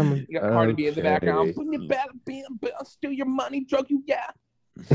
[0.00, 1.48] Um, You got Cardi B in the background.
[1.48, 1.52] okay.
[1.52, 4.30] Boom, you better, bam, bam, steal your money, drug you, yeah.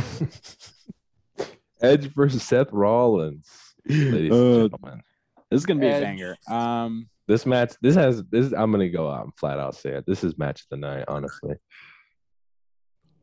[1.81, 3.49] Edge versus Seth Rollins,
[3.87, 5.01] ladies Uh, and gentlemen.
[5.51, 6.01] This is gonna be Edge.
[6.01, 6.35] a banger.
[6.49, 8.53] Um, This match, this has this.
[8.53, 10.05] I'm gonna go out and flat out say it.
[10.05, 11.55] This is match of the night, honestly.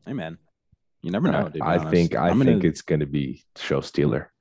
[0.05, 0.37] hey man,
[1.01, 1.39] you never know.
[1.39, 1.89] I, to be I honest.
[1.91, 4.31] think I I'm think gonna, it's gonna be show stealer.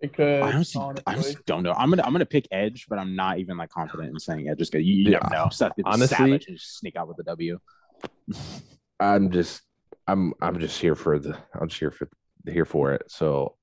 [0.00, 1.72] Because I honestly, I honestly don't know.
[1.72, 4.58] I'm gonna I'm gonna pick Edge, but I'm not even like confident in saying Edge.
[4.58, 5.18] Just because you, you Yeah.
[5.22, 5.48] never know.
[5.50, 7.58] Seth could be Honestly- savage and just sneak out with the W.
[9.00, 9.62] I'm just
[10.06, 12.08] I'm I'm just here for the I'm just here for
[12.46, 13.10] here for it.
[13.10, 13.56] So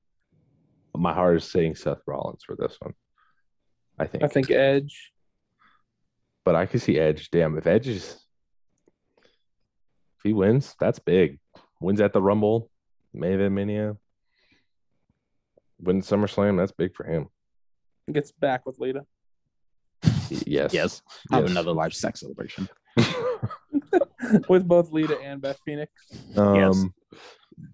[0.95, 2.93] my heart is saying Seth Rollins for this one.
[3.99, 4.23] I think.
[4.23, 5.11] I think Edge.
[6.43, 7.29] but I could see Edge.
[7.32, 8.13] Damn, if Edge is
[10.17, 11.39] if he wins, that's big.
[11.79, 12.69] Wins at the Rumble,
[13.13, 13.97] May Maven Mania,
[15.79, 17.27] wins SummerSlam, that's big for him.
[18.11, 19.05] Gets back with Lita.
[20.03, 20.09] Y-
[20.47, 20.73] Yes.
[20.73, 21.01] Yes,
[21.32, 21.51] have Yes.
[21.51, 22.67] another live sex celebration.
[24.49, 25.91] with both Lita and Beth Phoenix.
[26.38, 26.93] um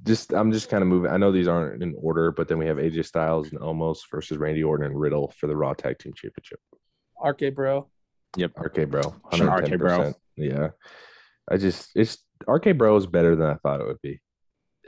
[0.04, 1.12] just I'm just kind of moving.
[1.12, 4.38] I know these aren't in order, but then we have AJ Styles and Omos versus
[4.38, 6.60] Randy Orton and Riddle for the Raw Tag Team Championship.
[7.24, 7.88] RK Bro.
[8.36, 9.02] Yep, RK Bro.
[9.34, 9.78] Sure, RK 110%.
[9.80, 10.14] Bro.
[10.36, 10.70] Yeah.
[11.50, 12.18] I just it's
[12.48, 14.20] RK Bro is better than I thought it would be.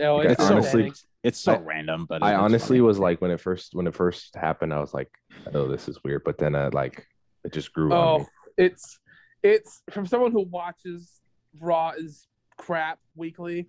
[0.01, 0.93] Oh, Like, it's I so honestly- funny.
[1.21, 2.81] It's so I- random, but I honestly funny.
[2.81, 5.09] was like when it first when it first happened, I was like,
[5.53, 6.23] oh, this is weird.
[6.23, 7.05] But then I like
[7.43, 8.25] it just grew on Oh, me.
[8.57, 8.99] it's
[9.43, 11.19] it's from someone who watches
[11.59, 12.25] Raw is
[12.57, 13.67] crap weekly.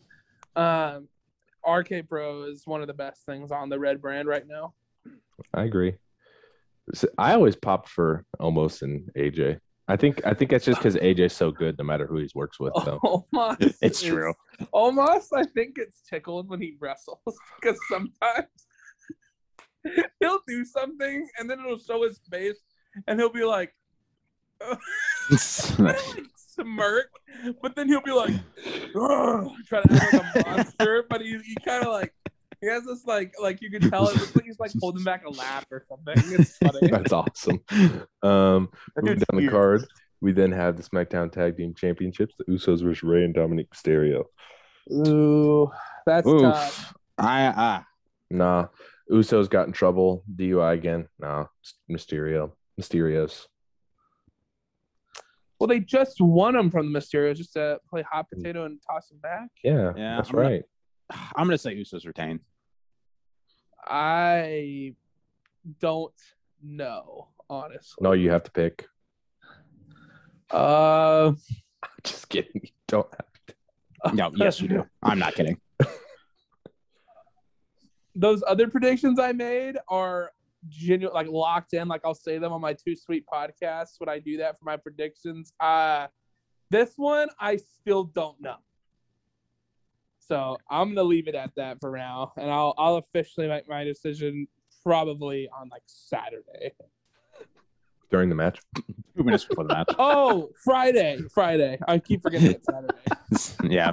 [0.55, 1.09] Um,
[1.69, 4.75] RK Bro is one of the best things on the red brand right now.
[5.55, 5.95] I agree.
[6.95, 9.59] So I always popped for Omos and AJ.
[9.89, 12.61] I think I think that's just because AJ's so good, no matter who he works
[12.61, 12.73] with.
[12.85, 13.01] Though.
[13.35, 14.35] Omos, It's is- true.
[14.75, 17.19] Omos, I think it's tickled when he wrestles
[17.61, 18.47] because sometimes
[20.21, 22.59] he'll do something and then it'll show his face
[23.07, 23.75] and he'll be like,
[25.79, 25.97] like
[26.61, 27.11] smirk,
[27.63, 28.35] but then he'll be like,
[28.95, 32.13] "Ugh," try to act like a monster, but he, he kind of like
[32.61, 35.25] he has this like like you can tell it looks like he's like holding back
[35.25, 36.15] a laugh or something.
[36.39, 36.89] It's funny.
[36.91, 37.61] That's awesome.
[38.23, 39.87] Um, moving It's down the card,
[40.21, 44.25] we then have the SmackDown Tag Team Championships: the Usos versus Rey and Dominic Mysterio.
[44.93, 45.71] Ooh,
[46.07, 46.43] that's Oof.
[46.43, 46.95] tough.
[47.17, 47.83] I uh,
[48.31, 48.67] Nah.
[49.11, 50.25] Usos got in trouble.
[50.37, 51.09] DUI again.
[51.19, 51.47] Nah.
[51.61, 52.53] It's Mysterio.
[52.81, 53.47] Mysterios.
[55.61, 59.11] Well, they just won him from the Mysterios just to play hot potato and toss
[59.11, 59.51] him back.
[59.63, 60.65] Yeah, Yeah, that's I'm gonna- right.
[61.37, 62.41] I'm gonna say Usos retain.
[63.87, 64.95] I
[65.81, 66.15] don't
[66.63, 67.99] know, honestly.
[68.03, 68.87] No, you have to pick.
[70.51, 71.33] Uh,
[72.05, 72.63] Just kidding.
[72.65, 73.27] You don't have
[74.13, 74.15] to.
[74.17, 74.87] No, yes, you do.
[75.03, 75.61] I'm not kidding.
[78.15, 80.33] those other predictions I made are
[80.69, 81.89] genuine, like locked in.
[81.89, 84.77] Like I'll say them on my two sweet podcasts when I do that for my
[84.77, 85.53] predictions.
[85.61, 86.07] Uh
[86.71, 88.57] this one I still don't know.
[90.19, 93.85] So I'm gonna leave it at that for now, and I'll I'll officially make my
[93.85, 94.47] decision
[94.85, 96.73] probably on like Saturday.
[98.11, 98.61] During the match.
[99.17, 99.95] Two minutes before the match.
[99.99, 101.79] Oh, Friday, Friday.
[101.87, 103.69] I keep forgetting it's Saturday.
[103.75, 103.93] yeah.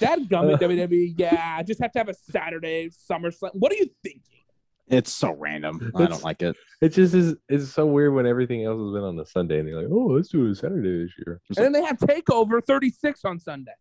[0.00, 1.14] That gummit WWE.
[1.16, 3.50] Yeah, just have to have a Saturday SummerSlam.
[3.54, 4.43] What are you thinking?
[4.88, 5.90] It's so random.
[5.94, 6.56] I don't like it.
[6.82, 9.68] It just is it's so weird when everything else has been on the Sunday and
[9.68, 11.40] they're like, oh, let's do it Saturday this year.
[11.56, 13.72] And then they have Takeover 36 on Sunday.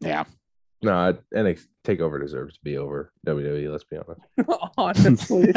[0.00, 0.24] Yeah.
[0.82, 3.70] No, I- NXT Takeover deserves to be over WWE.
[3.70, 4.72] Let's be honest.
[4.76, 5.52] Honestly.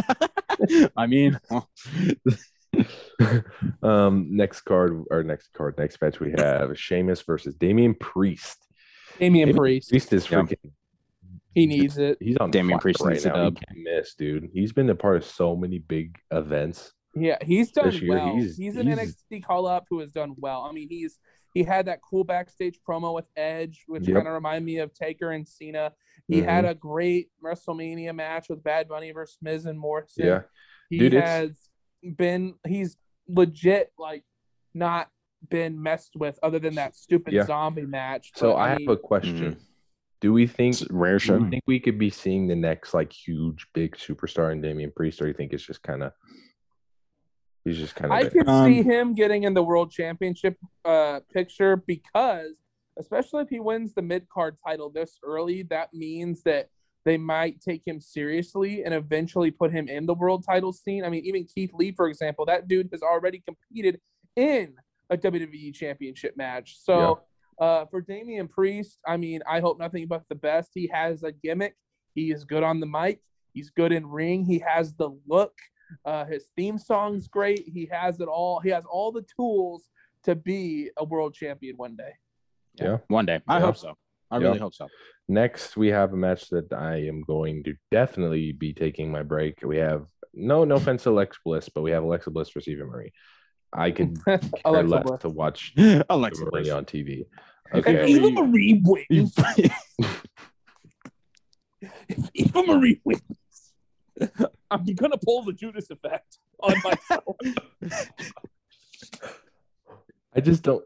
[0.97, 1.39] I mean,
[3.83, 8.65] um, next card or next card, next match we have Sheamus versus Damian Priest.
[9.19, 9.89] Damian Damian Priest.
[9.89, 10.43] Priest is Yeah.
[11.55, 11.59] Freaking.
[11.59, 12.17] He needs it.
[12.19, 13.33] He's on Damian fire Priest right now.
[13.33, 13.57] dub.
[13.59, 14.49] He can't miss, dude.
[14.53, 16.93] He's been a part of so many big events.
[17.15, 18.35] Yeah, he's done This year, well.
[18.35, 18.99] he's- He's, an he's-
[19.31, 20.63] NXT call up who has done well.
[20.63, 21.19] I mean, he's
[21.53, 24.15] he had that cool backstage promo with Edge, which Yep.
[24.15, 25.93] kind of reminded me of Taker and Cena.
[26.27, 26.43] He Mhm.
[26.45, 30.25] had a great WrestleMania match with Bad Bunny versus Miz and Morrison.
[30.25, 30.41] Yeah.
[30.89, 31.69] he Dude, it's- has
[32.17, 32.97] been he's
[33.29, 34.23] legit like
[34.73, 35.09] not
[35.49, 37.45] been messed with other than that stupid Yeah.
[37.45, 38.31] zombie match.
[38.35, 39.57] So But, I have mean, a question.
[40.25, 41.37] Do we think it's a rare do show.
[41.37, 45.21] you think we could be seeing the next like huge big superstar in Damian Priest,
[45.21, 46.13] or do you think it's just kind of
[47.63, 51.19] he's just kind of I could Um, see him getting in the world championship uh,
[51.31, 52.55] picture because,
[52.97, 56.69] especially if he wins the mid card title this early, that means that
[57.03, 61.05] they might take him seriously and eventually put him in the world title scene.
[61.05, 64.01] I mean, even Keith Lee, for example, that dude has already competed
[64.35, 64.73] in
[65.11, 66.79] a WWE championship match.
[66.81, 67.19] So
[67.59, 70.71] uh, for Damian Priest, I mean, I hope nothing but the best.
[70.73, 71.75] He has a gimmick.
[72.13, 73.21] He is good on the mic.
[73.53, 74.45] He's good in ring.
[74.45, 75.53] He has the look.
[76.03, 77.63] Uh, his theme song's great.
[77.67, 78.59] He has it all.
[78.59, 79.89] He has all the tools
[80.23, 82.11] to be a world champion one day.
[82.75, 82.97] Yeah.
[83.07, 83.41] One day.
[83.47, 83.65] I Yeah.
[83.65, 83.93] hope so.
[84.31, 84.47] I Yeah.
[84.47, 84.87] really hope so.
[85.27, 89.59] Next, we have a match that I am going to definitely be taking my break.
[89.63, 92.85] We have no, no offense to Alexa Bliss, but we have Alexa Bliss versus Eva
[92.85, 93.13] Marie.
[93.77, 95.21] I could care Alexa less Bliss.
[95.21, 96.69] to watch Eva Alexa Marie Bliss.
[96.69, 97.21] on TV.
[97.21, 97.27] If
[97.73, 99.35] If Okay, Eva Marie wins,
[102.07, 103.21] if Eva Marie wins,
[104.71, 107.35] I'm gonna pull the Judas effect on myself.
[110.35, 110.83] I just don't.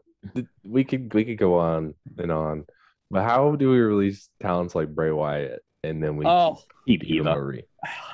[0.64, 2.66] We could we could go on and on,
[3.10, 7.10] but how do we release talents like Bray Wyatt and then we oh, Keep keep
[7.10, 7.34] Eva Eva.
[7.36, 7.64] Marie?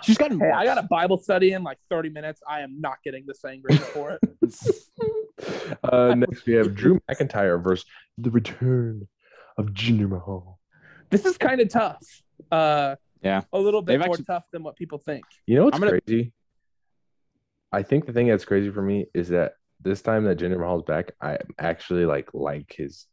[0.02, 2.40] She's got hey, I got a Bible study in like 30 minutes.
[2.48, 5.78] I am not getting the sangria for it.
[5.84, 7.84] uh, next, we have Drew McIntyre versus
[8.18, 9.08] the return
[9.58, 10.58] of Jinder Mahal.
[11.10, 12.02] This is kind of tough.
[12.50, 13.42] Uh, Yeah.
[13.52, 15.24] a little bit They've more actually- tough than what people think.
[15.46, 16.32] You know what's gonna- crazy?
[17.72, 20.84] I think the thing that's crazy for me is that this time that Jinder Mahal's
[20.84, 23.06] back, I actually like like his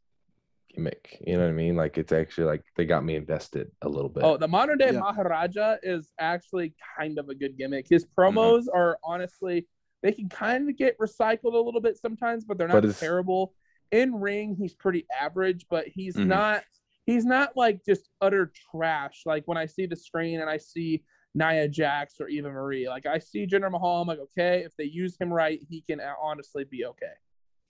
[0.73, 1.17] gimmick.
[1.25, 1.75] You know what I mean?
[1.75, 4.23] Like it's actually like they got me invested a little bit.
[4.23, 4.99] Oh, the modern day Yeah.
[4.99, 7.87] Maharaja is actually kind of a good gimmick.
[7.89, 8.37] His Mm-hmm.
[8.37, 9.67] promos are honestly
[10.01, 13.53] they can kind of get recycled a little bit sometimes, but they're not it's- terrible.
[13.91, 16.23] In ring, he's pretty average, but he's Mm-hmm.
[16.25, 16.27] Mhm.
[16.27, 16.63] not
[17.05, 19.23] he's not like just utter trash.
[19.25, 21.03] Like when I see the screen and I see
[21.35, 24.83] Nia Jax or Eva Marie, like I see Jinder Mahal, I'm like, okay, if they
[24.85, 27.11] use him right, he can uh, honestly be okay.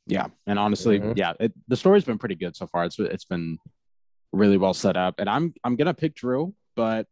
[0.06, 1.14] Yeah, and honestly, Mhm.
[1.16, 2.84] yeah, it, the story's been pretty good so far.
[2.86, 3.58] It's it's been
[4.34, 7.08] really well set up, and I'm I'm gonna pick Drew, but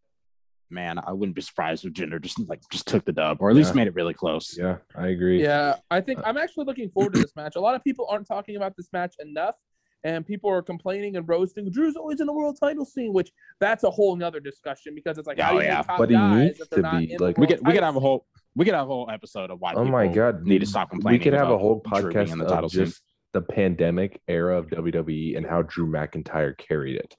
[0.69, 3.55] man, I wouldn't be surprised if Jinder just like just took the dub, or at
[3.55, 4.57] least made it really close.
[4.57, 5.41] yeah, I agree.
[5.41, 7.55] Yeah, I think Uh, I'm actually looking forward to this match.
[7.55, 9.55] A lot of people aren't talking about this match enough,
[10.03, 11.69] and people are complaining and roasting.
[11.71, 13.31] Drew's always in the world title scene, which
[13.61, 15.83] that's a whole nother discussion because it's like, how do Oh, you yeah.
[15.97, 18.01] But he needs to be, like- We world could we could have a scene?
[18.01, 18.25] whole
[18.55, 20.89] we could have a whole episode of why Oh my people god, need to stop
[20.89, 21.19] complaining.
[21.19, 22.85] We could have a whole podcast in the title of scene.
[22.85, 23.01] just
[23.33, 27.15] the pandemic era of WWE and how Drew McIntyre carried it.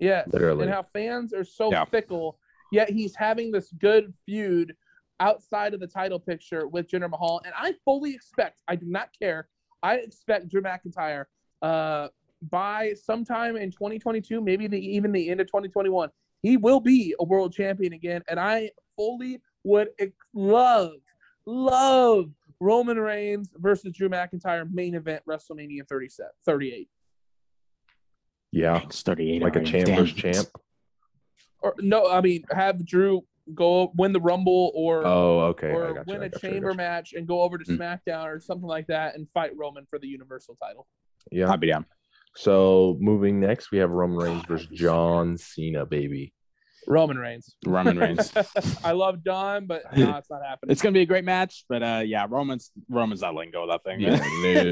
[0.00, 0.64] Yes, Literally.
[0.64, 1.84] and how fans are so Yeah.
[1.84, 2.38] fickle.
[2.72, 4.74] Yet he's having this good feud
[5.20, 8.60] outside of the title picture with Jinder Mahal, and I fully expect.
[8.68, 9.48] I do not care.
[9.82, 11.24] I expect Drew McIntyre
[11.62, 12.08] uh,
[12.50, 16.10] by sometime in 2022, maybe the, even the end of 2021,
[16.42, 18.22] he will be a world champion again.
[18.28, 19.88] And I fully would
[20.34, 20.92] love,
[21.46, 26.88] love Roman Reigns versus Drew McIntyre main event WrestleMania 37, 38.
[28.52, 29.42] Yeah, It's 38.
[29.42, 29.70] like a already.
[29.70, 29.96] champ Damn.
[29.96, 30.48] versus champ.
[31.60, 33.22] Or no, I mean have Drew
[33.54, 35.70] go win the Rumble or Oh, okay.
[35.70, 36.76] Or got you, win I a got you, I chamber you.
[36.76, 37.78] match and go over to Mm.
[37.78, 40.86] SmackDown or something like that and fight Roman for the Universal title.
[41.30, 41.50] Yeah.
[41.50, 41.84] I'd be down.
[42.36, 46.32] So moving next, we have Roman Reigns versus John Cena, baby.
[46.88, 47.54] Roman Reigns.
[47.66, 48.32] Roman Reigns.
[48.84, 50.72] I love Don, but no, it's not happening.
[50.72, 53.68] It's gonna be a great match, but uh, yeah, Roman's Roman's not letting go of
[53.68, 54.00] that thing.
[54.00, 54.16] Yeah,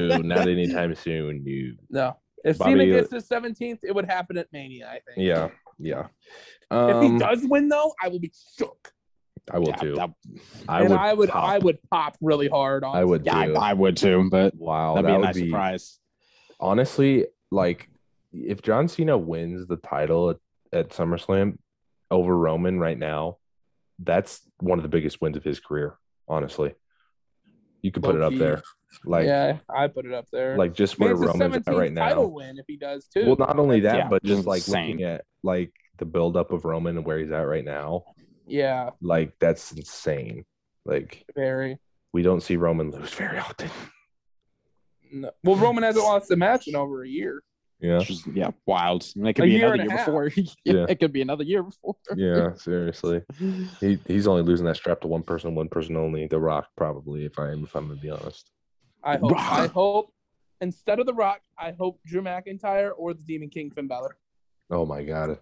[0.07, 1.45] no, not anytime soon.
[1.45, 1.75] You.
[1.89, 2.17] no.
[2.45, 5.17] If Bobby, Cena gets his 17th, it would happen at Mania, I think.
[5.17, 5.49] Yeah,
[5.79, 6.05] yeah.
[6.71, 8.91] If he Um, does win though, I will be shook.
[9.51, 9.95] I will Yeah, too.
[9.95, 10.11] that-
[10.69, 10.99] I and would.
[10.99, 11.43] I would pop.
[11.43, 13.55] I would pop really hard on I would yeah, too.
[13.55, 15.99] I, I would too, but wow, that'd that be a would nice be surprise.
[16.59, 17.89] honestly like
[18.33, 20.37] if John Cena wins the title at,
[20.73, 21.57] at SummerSlam
[22.11, 23.37] over Roman right now,
[23.99, 25.97] that's one of the biggest wins of his career.
[26.27, 26.73] Honestly,
[27.81, 28.37] you could put it up Low-key.
[28.37, 28.63] there,
[29.05, 30.57] like yeah, I put it up there.
[30.57, 32.07] like just Man, where Roman's at right now.
[32.07, 33.25] title win if he does too.
[33.25, 34.91] Well, not only that, Yeah, but just like insane.
[34.91, 38.03] looking at like the buildup of Roman and where he's at right now,
[38.45, 40.45] yeah, like that's insane.
[40.85, 41.77] Like very.
[42.13, 43.69] we don't see Roman lose very often.
[45.11, 45.31] No.
[45.43, 47.41] Well, Roman hasn't lost a match in over a year.
[47.79, 49.05] Yeah, Which is, yeah, wild.
[49.15, 50.05] I mean, it could A be year another year half.
[50.07, 50.31] before.
[50.65, 50.85] Yeah.
[50.89, 51.95] It could be another year before.
[52.15, 53.21] yeah, seriously.
[53.79, 56.25] He he's only losing that strap to one person, one person only.
[56.27, 57.25] The Rock, probably.
[57.25, 58.49] If I am, if I'm gonna be honest.
[59.03, 59.31] I hope.
[59.31, 59.51] Rock.
[59.51, 60.11] I hope
[60.61, 64.17] instead of the Rock, I hope Drew McIntyre or the Demon King Finn Balor.
[64.71, 65.37] Oh my god.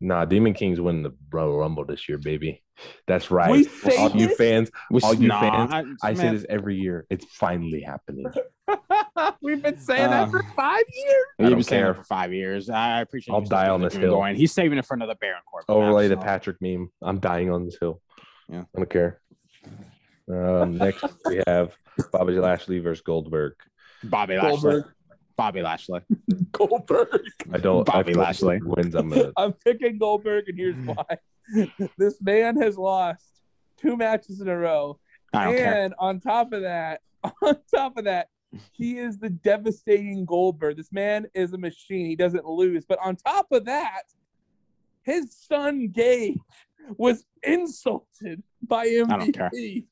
[0.00, 2.62] Nah, Demon King's winning the Royal Rumble this year, baby.
[3.06, 3.50] That's right.
[3.50, 7.06] We say All you fans, We- all you nah, fans, I say this every year.
[7.08, 8.26] It's finally happening.
[9.42, 11.24] We've been saying Uh, that for five years.
[11.38, 11.90] I You've don't been saying care.
[11.92, 12.68] it for five years.
[12.68, 13.32] I appreciate.
[13.34, 14.10] I'll you die sticking on this hill.
[14.10, 14.36] Going.
[14.36, 15.66] He's saving it for another Baron Corbin.
[15.74, 16.90] Overlay the match, so- Patrick meme.
[17.00, 18.02] I'm dying on this hill.
[18.50, 18.64] Yeah.
[18.74, 19.20] I don't care.
[20.30, 21.74] Um, next we have
[22.12, 23.54] Bobby Lashley versus Goldberg.
[24.04, 24.82] Bobby Lashley.
[25.36, 25.54] Goldberg.
[25.54, 26.00] Bobby Lashley.
[26.52, 27.20] Goldberg.
[27.52, 27.84] I don't.
[27.86, 28.60] Bobby I feel Lashley.
[28.62, 28.94] wins.
[28.94, 29.32] I'm gonna.
[29.36, 30.94] I'm picking Goldberg, and here's mm.
[30.96, 31.88] why.
[31.98, 33.24] this man has lost
[33.76, 34.98] two matches in a row.
[35.32, 35.84] I don't care.
[35.84, 37.00] and on top of that,
[37.42, 38.28] on top of that,
[38.72, 40.76] he is the devastating Goldberg.
[40.76, 42.06] This man is a machine.
[42.06, 42.84] He doesn't lose.
[42.86, 44.02] But on top of that,
[45.02, 46.38] his son Gage
[46.96, 49.50] was insulted by don't care.
[49.52, 49.86] MVP.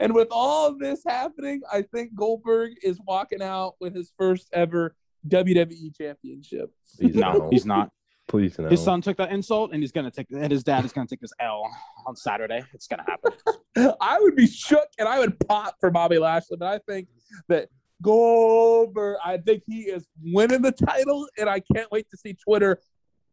[0.00, 4.94] And with all this happening, I think Goldberg is walking out with his first ever
[5.28, 6.70] WWE championship.
[6.98, 7.48] He's No, no.
[7.50, 7.90] he's not.
[8.28, 8.68] Please no.
[8.68, 10.30] His son took that insult, and he's gonna take.
[10.30, 11.68] And his dad is gonna take this L
[12.06, 12.62] on Saturday.
[12.72, 13.32] It's gonna happen.
[14.00, 17.08] I would be shook and I would pop for Bobby Lashley, but I think
[17.48, 17.68] that
[18.02, 22.80] Goldberg, I think he is winning the title, and I can't wait to see Twitter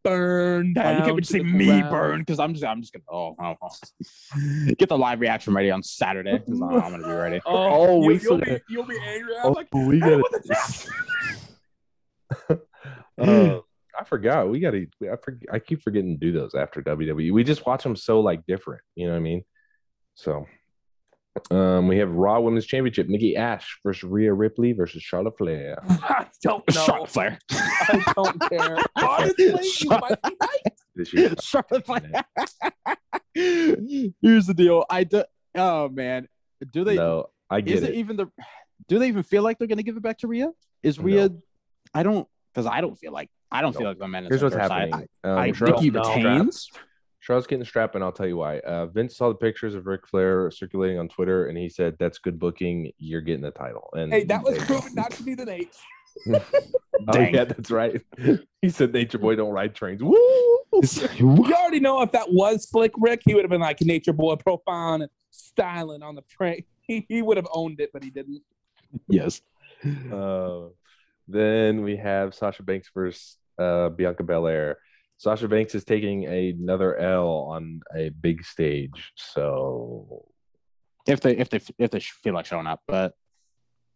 [0.09, 0.95] burn Oh, down.
[0.97, 1.89] you can't wait to see the me ground.
[1.91, 2.65] burn because I'm just.
[2.65, 3.03] I'm just gonna.
[3.11, 3.69] Oh, oh, oh.
[4.77, 7.41] get the live reaction ready on Saturday because I'm, I'm gonna be ready.
[7.45, 9.33] Oh, Oh, you, we will be, you'll be angry.
[9.37, 10.89] I'm Oh, like, we got what the?
[13.19, 13.61] Uh,
[13.99, 14.47] I forgot.
[14.49, 14.85] We got to.
[15.11, 15.49] I forget.
[15.51, 17.33] I keep forgetting to do those after WWE.
[17.33, 18.81] We just watch them so like different.
[18.95, 19.43] You know what I mean?
[20.13, 20.45] So,
[21.51, 25.77] um, we have Raw Women's Championship: Nikki Ash versus Rhea Ripley versus Charlotte Flair.
[25.89, 26.81] I don't know.
[26.83, 27.39] Charlotte Flair.
[27.51, 28.77] I don't care.
[28.95, 30.73] Honestly, you might be right.
[30.95, 31.09] This.
[31.43, 32.23] Charlotte Flair.
[33.33, 34.85] Here's the deal.
[34.89, 35.23] I do.
[35.55, 36.27] Oh man,
[36.71, 36.95] do they?
[36.95, 37.95] no, I get is it, it.
[37.95, 38.27] even the?
[38.87, 40.49] Do they even feel like they're gonna give it back to Rhea?
[40.83, 41.05] Is No.
[41.05, 41.29] Rhea?
[41.93, 43.79] I don't because I don't feel like I don't No.
[43.79, 44.25] feel like the men.
[44.25, 44.89] is Here's on what's side.
[44.91, 45.07] happening.
[45.23, 45.91] I, Um, I Charlotte- Nikki
[46.23, 46.49] no.
[47.27, 47.45] Retains.
[47.45, 48.59] Charlotte's getting strapped, and I'll tell you why.
[48.59, 52.17] Uh, Vince saw the pictures of Ric Flair circulating on Twitter, and he said, "That's
[52.17, 52.91] good booking.
[52.97, 55.75] You're getting the title." And Hey, that was they- proven not to be the Nate.
[57.09, 58.01] Oh yeah, that's right.
[58.61, 60.17] he said, "Nature Boy don't ride trains." Woo!
[61.15, 64.35] You already know if that was Slick Rick, he would have been like Nature Boy,
[64.35, 66.63] profound and styling on the train.
[66.81, 68.41] He, he would have owned it, but he didn't.
[69.07, 69.41] yes.
[70.11, 70.69] Uh,
[71.27, 74.77] then we have Sasha Banks versus uh, Bianca Belair.
[75.17, 80.25] Sasha Banks is taking another L on a big stage, so
[81.07, 83.13] If they if they if they feel like showing up, but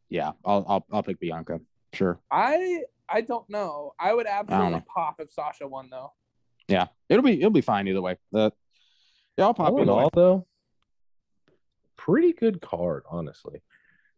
[0.09, 1.59] yeah, I'll I'll I'll pick Bianca.
[1.93, 2.19] Sure.
[2.31, 3.93] I I don't know.
[3.99, 4.83] I would absolutely know.
[4.93, 6.11] pop if Sasha won though.
[6.67, 8.17] Yeah, it'll be it'll be fine either way.
[8.31, 8.51] The
[9.37, 10.03] yeah, I'll pop all in either way.
[10.03, 10.47] all, though,
[11.97, 13.61] pretty good card, honestly.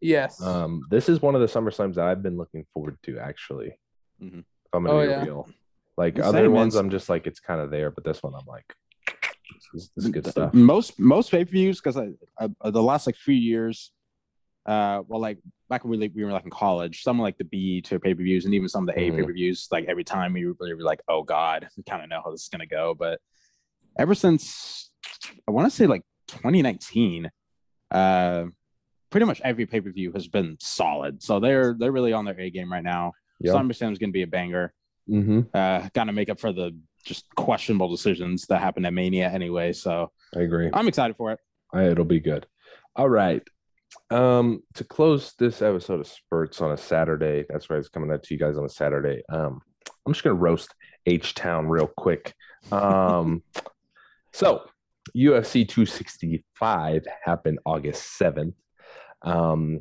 [0.00, 0.40] Yes.
[0.40, 3.78] Um, this is one of the Summer Slams that I've been looking forward to, actually.
[4.22, 4.40] Mhm.
[4.40, 5.24] If I'm gonna Oh, be yeah.
[5.24, 5.48] real,
[5.96, 6.74] like The other ones.
[6.74, 8.64] I'm just like it's kind of there, but this one, I'm like,
[9.52, 10.54] this is, this is good stuff.
[10.54, 13.92] Most most pay per views because I, I the last like few years,
[14.66, 15.38] uh, well, like
[15.68, 18.22] back when we, we were like in college, some like the B to pay per
[18.22, 19.16] views and even some of the A Mhm.
[19.16, 22.02] pay per views, like every time we were, we were like, oh God, we kind
[22.02, 22.94] of know how this is going to go.
[22.98, 23.20] But
[23.98, 24.90] ever since
[25.48, 27.30] I want to say like 2019,
[27.90, 28.44] uh,
[29.10, 31.22] pretty much every pay per view has been solid.
[31.22, 33.12] So they're they're really on their A game right now.
[33.40, 33.54] Yep.
[33.54, 34.72] SummerSlam is going to be a banger.
[35.08, 35.40] Mm-hmm.
[35.52, 39.72] Uh, got to make up for the just questionable decisions that happened at Mania anyway.
[39.72, 40.70] So I agree.
[40.72, 41.38] I'm excited for it.
[41.72, 42.46] I- It'll be good.
[42.96, 43.42] All right.
[44.10, 48.22] Um, to close this episode of Spurts on a Saturday, that's right, it's coming out
[48.24, 49.22] to you guys on a Saturday.
[49.28, 49.60] Um,
[50.06, 50.74] I'm just gonna roast
[51.06, 52.32] H Town real quick.
[52.72, 53.42] Um,
[54.32, 54.62] so
[55.16, 58.54] UFC 265 happened August 7th.
[59.22, 59.80] Um,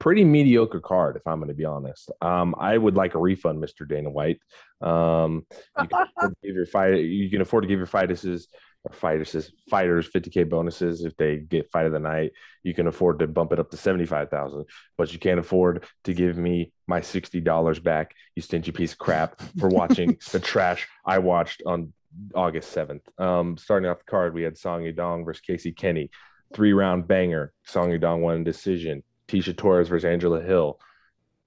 [0.00, 2.10] pretty mediocre card, if I'm going to be honest.
[2.20, 3.86] Um, I would like a refund, Mr.
[3.86, 4.40] Dana White.
[4.80, 5.46] Um,
[5.80, 6.94] you can afford to give your fight.
[6.94, 8.48] You can afford to give your fighters
[8.82, 12.32] or fighters fighters 50k bonuses if they get fight of the night.
[12.62, 14.64] You can afford to bump it up to 75,000,
[14.96, 19.40] but you can't afford to give me my $60 back, you stingy piece of crap,
[19.58, 21.92] for watching the trash I watched on
[22.34, 23.02] August 7th.
[23.20, 26.10] Um, starting off the card, we had Song Yadong versus Casey Kenney,
[26.54, 27.52] three round banger.
[27.64, 29.02] Song Yadong won a decision.
[29.30, 30.78] Tecia Torres versus Angela Hill.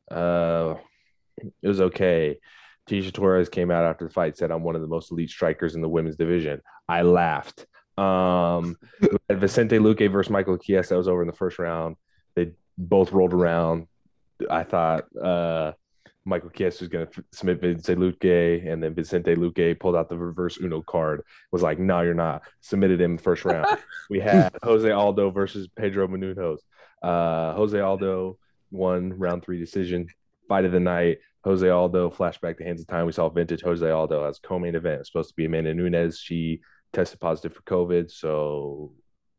[0.10, 0.76] Uh,
[1.62, 2.40] it was okay.
[2.90, 5.76] Tecia Torres came out after the fight, said, I'm one of the most elite strikers
[5.76, 6.62] in the women's division.
[6.88, 7.66] I laughed.
[7.98, 8.78] Um,
[9.30, 10.90] Vicente Luque versus Michael Chiesa.
[10.94, 11.96] That was over in the first round.
[12.36, 13.88] They both rolled around.
[14.50, 15.74] I thought uh,
[16.26, 20.18] Michael Chiesa was going to submit Vicente Luque, and then Vicente Luque pulled out the
[20.18, 21.24] reverse Uno card.
[21.52, 22.44] Was like, no, you're not.
[22.62, 23.78] Submitted him first round.
[24.10, 26.60] we had Jose Aldo versus Pedro Menunhoz.
[27.04, 28.38] Uh, Jose Aldo
[28.72, 30.08] won round three decision.
[30.48, 31.20] Fight of the night.
[31.44, 33.06] Jose Aldo flashback to Hands of Time.
[33.06, 34.96] We saw vintage Jose Aldo as co-main event.
[34.96, 36.20] It was supposed to be Amanda Nunes.
[36.20, 36.62] She
[36.94, 38.94] tested positive for COVID, so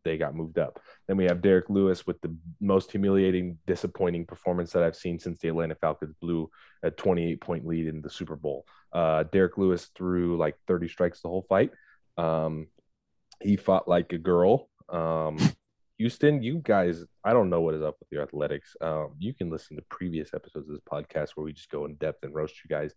[0.05, 0.81] they got moved up.
[1.09, 5.39] Then we have Derrick Lewis with the most humiliating, disappointing performance that I've seen since
[5.39, 6.51] the Atlanta Falcons blew
[6.83, 8.67] a 28 point lead in the Super Bowl.
[8.93, 11.71] Uh, Derrick Lewis threw like 30 strikes the whole fight.
[12.19, 12.69] Um,
[13.41, 14.69] he fought like a girl.
[14.91, 15.39] Um,
[16.05, 18.77] Houston, you guys, I don't know what is up with your athletics.
[18.83, 21.95] Um, you can listen to previous episodes of this podcast where we just go in
[21.95, 22.93] depth and roast you guys.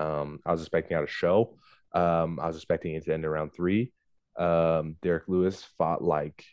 [0.00, 1.54] Um, I was expecting out a show.
[1.94, 3.92] Um, I was expecting it to end around three.
[4.36, 6.44] Um, Derrick Lewis fought like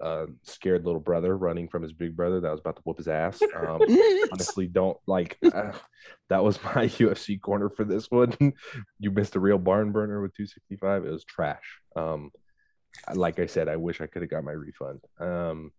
[0.00, 3.08] a scared little brother running from his big brother that was about to whoop his
[3.08, 3.42] ass.
[3.54, 3.82] Um,
[4.32, 5.72] honestly, don't like uh,
[6.30, 8.34] that was my UFC corner for this one.
[8.98, 11.04] you missed a real barn burner with 265.
[11.04, 11.78] It was trash.
[11.94, 12.30] Um,
[13.14, 15.00] like I said, I wish I could have got my refund.
[15.18, 15.72] Um,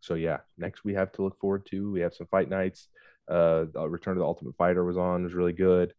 [0.00, 1.92] so yeah, next we have to look forward to.
[1.92, 2.88] We have some fight nights.
[3.28, 5.92] Uh, the Return of the Ultimate Fighter was on, was really good.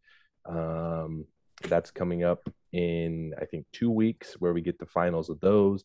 [0.44, 1.24] Um,
[1.68, 5.84] that's coming up in I think two weeks, where we get the finals of those.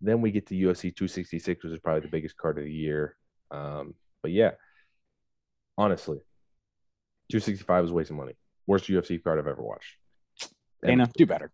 [0.00, 3.16] Then we get to UFC 266, which is probably the biggest card of the year.
[3.52, 4.52] Um, but yeah,
[5.78, 6.18] honestly,
[7.30, 8.34] 265 is a waste of money.
[8.66, 9.96] Worst UFC card I've ever watched.
[10.82, 11.52] And- Dana, do better.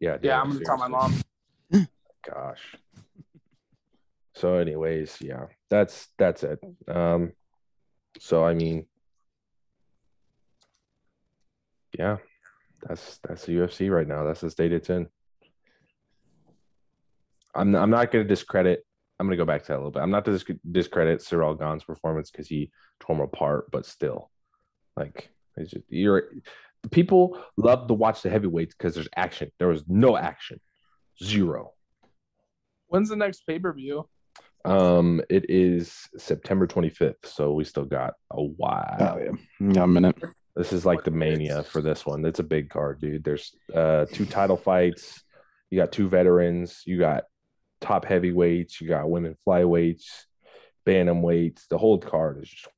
[0.00, 1.14] Yeah, Yeah, I'm gonna tell my mom.
[2.28, 2.76] gosh.
[4.34, 6.58] So anyways yeah that's that's it.
[6.88, 7.32] Um
[8.18, 8.86] so i mean
[11.98, 12.16] yeah
[12.82, 14.24] that's that's the ufc right now.
[14.24, 15.06] That's the state it's in.
[17.54, 18.84] I'm i'm not going to discredit
[19.18, 20.02] i'm going to go back to that a little bit.
[20.02, 22.70] I'm not to disc- discredit Ciryl Gane's performance because he
[23.00, 24.30] tore him apart but still
[24.96, 26.24] like it's just you're
[26.90, 30.60] people love to watch the heavyweights because there's action there was no action
[31.22, 31.72] zero
[32.88, 34.08] When's the next pay per view?
[34.64, 38.96] Um, it is September 25th, so we still got a while.
[38.98, 40.16] Oh yeah, got a minute.
[40.54, 42.24] This is like the mania for this one.
[42.24, 43.24] It's a big card, dude.
[43.24, 45.22] There's uh two title fights.
[45.70, 46.82] You got two veterans.
[46.86, 47.24] You got
[47.80, 48.80] top heavyweights.
[48.80, 50.04] You got women flyweights,
[50.86, 51.68] bantamweights.
[51.68, 52.68] The whole card is just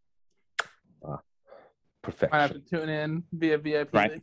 [2.32, 3.94] I have to tune in via VIP.
[3.94, 4.22] Right.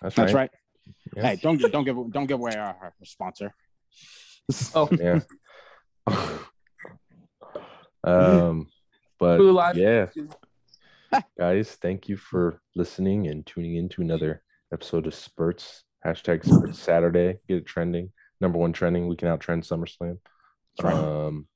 [0.00, 0.50] That's, That's right.
[0.50, 0.50] right.
[1.16, 1.22] Yeah.
[1.22, 3.54] Hey, don't give don't give don't give away our, our sponsor.
[4.74, 5.20] Oh, Yeah.
[8.04, 8.66] um,
[9.20, 10.06] but Blue yeah,
[11.38, 14.42] guys, thank you for listening and tuning in to another
[14.72, 15.84] episode of Spurts.
[16.04, 17.38] Hashtag Spurts Saturday.
[17.48, 18.10] Get it trending.
[18.40, 19.06] Number one trending.
[19.06, 20.18] We can out trend SummerSlam.
[20.76, 20.94] That's right.
[20.94, 21.46] Um,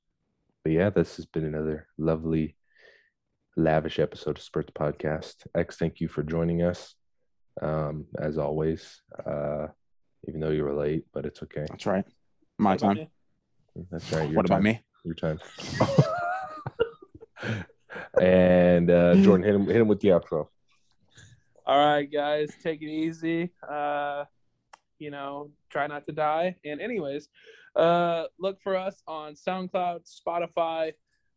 [0.63, 2.55] but yeah, this has been another lovely,
[3.57, 5.35] lavish episode of Spurts Podcast.
[5.55, 6.95] X, thank you for joining us.
[7.61, 9.67] Um, as always, uh,
[10.27, 11.65] even though you were late, but it's okay.
[11.69, 12.05] That's right.
[12.59, 13.07] My time.
[13.91, 14.29] That's right.
[14.29, 14.79] your What about me?
[15.03, 15.39] Your time.
[18.21, 20.47] and uh, Jordan, hit him, hit him with the outro.
[21.65, 23.51] All right, guys, take it easy.
[23.67, 24.25] Uh,
[24.99, 26.55] you know, try not to die.
[26.63, 27.27] And anyways,
[27.75, 30.93] uh, look for us on SoundCloud, Spotify,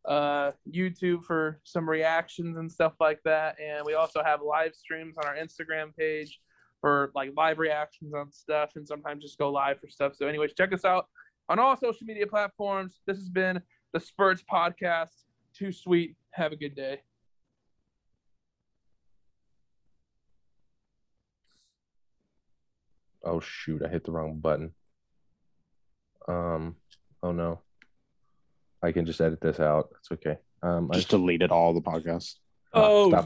[0.07, 3.55] uh, YouTube for some reactions and stuff like that.
[3.59, 6.39] And we also have live streams on our Instagram page
[6.79, 10.15] for like live reactions on stuff and sometimes just go live for stuff.
[10.15, 11.07] So, anyways, check us out
[11.49, 13.01] on all social media platforms.
[13.05, 13.61] This has been
[13.93, 15.25] the Spurts Podcast.
[15.53, 16.15] Too sweet.
[16.31, 17.01] Have a good day.
[23.23, 24.73] Oh shoot, I hit the wrong button.
[26.27, 26.75] Um,
[27.21, 27.61] oh no.
[28.83, 29.89] I can just edit this out.
[29.99, 30.37] It's okay.
[30.63, 32.35] Um, I Just deleted all the podcasts.
[32.73, 33.19] Oh, stop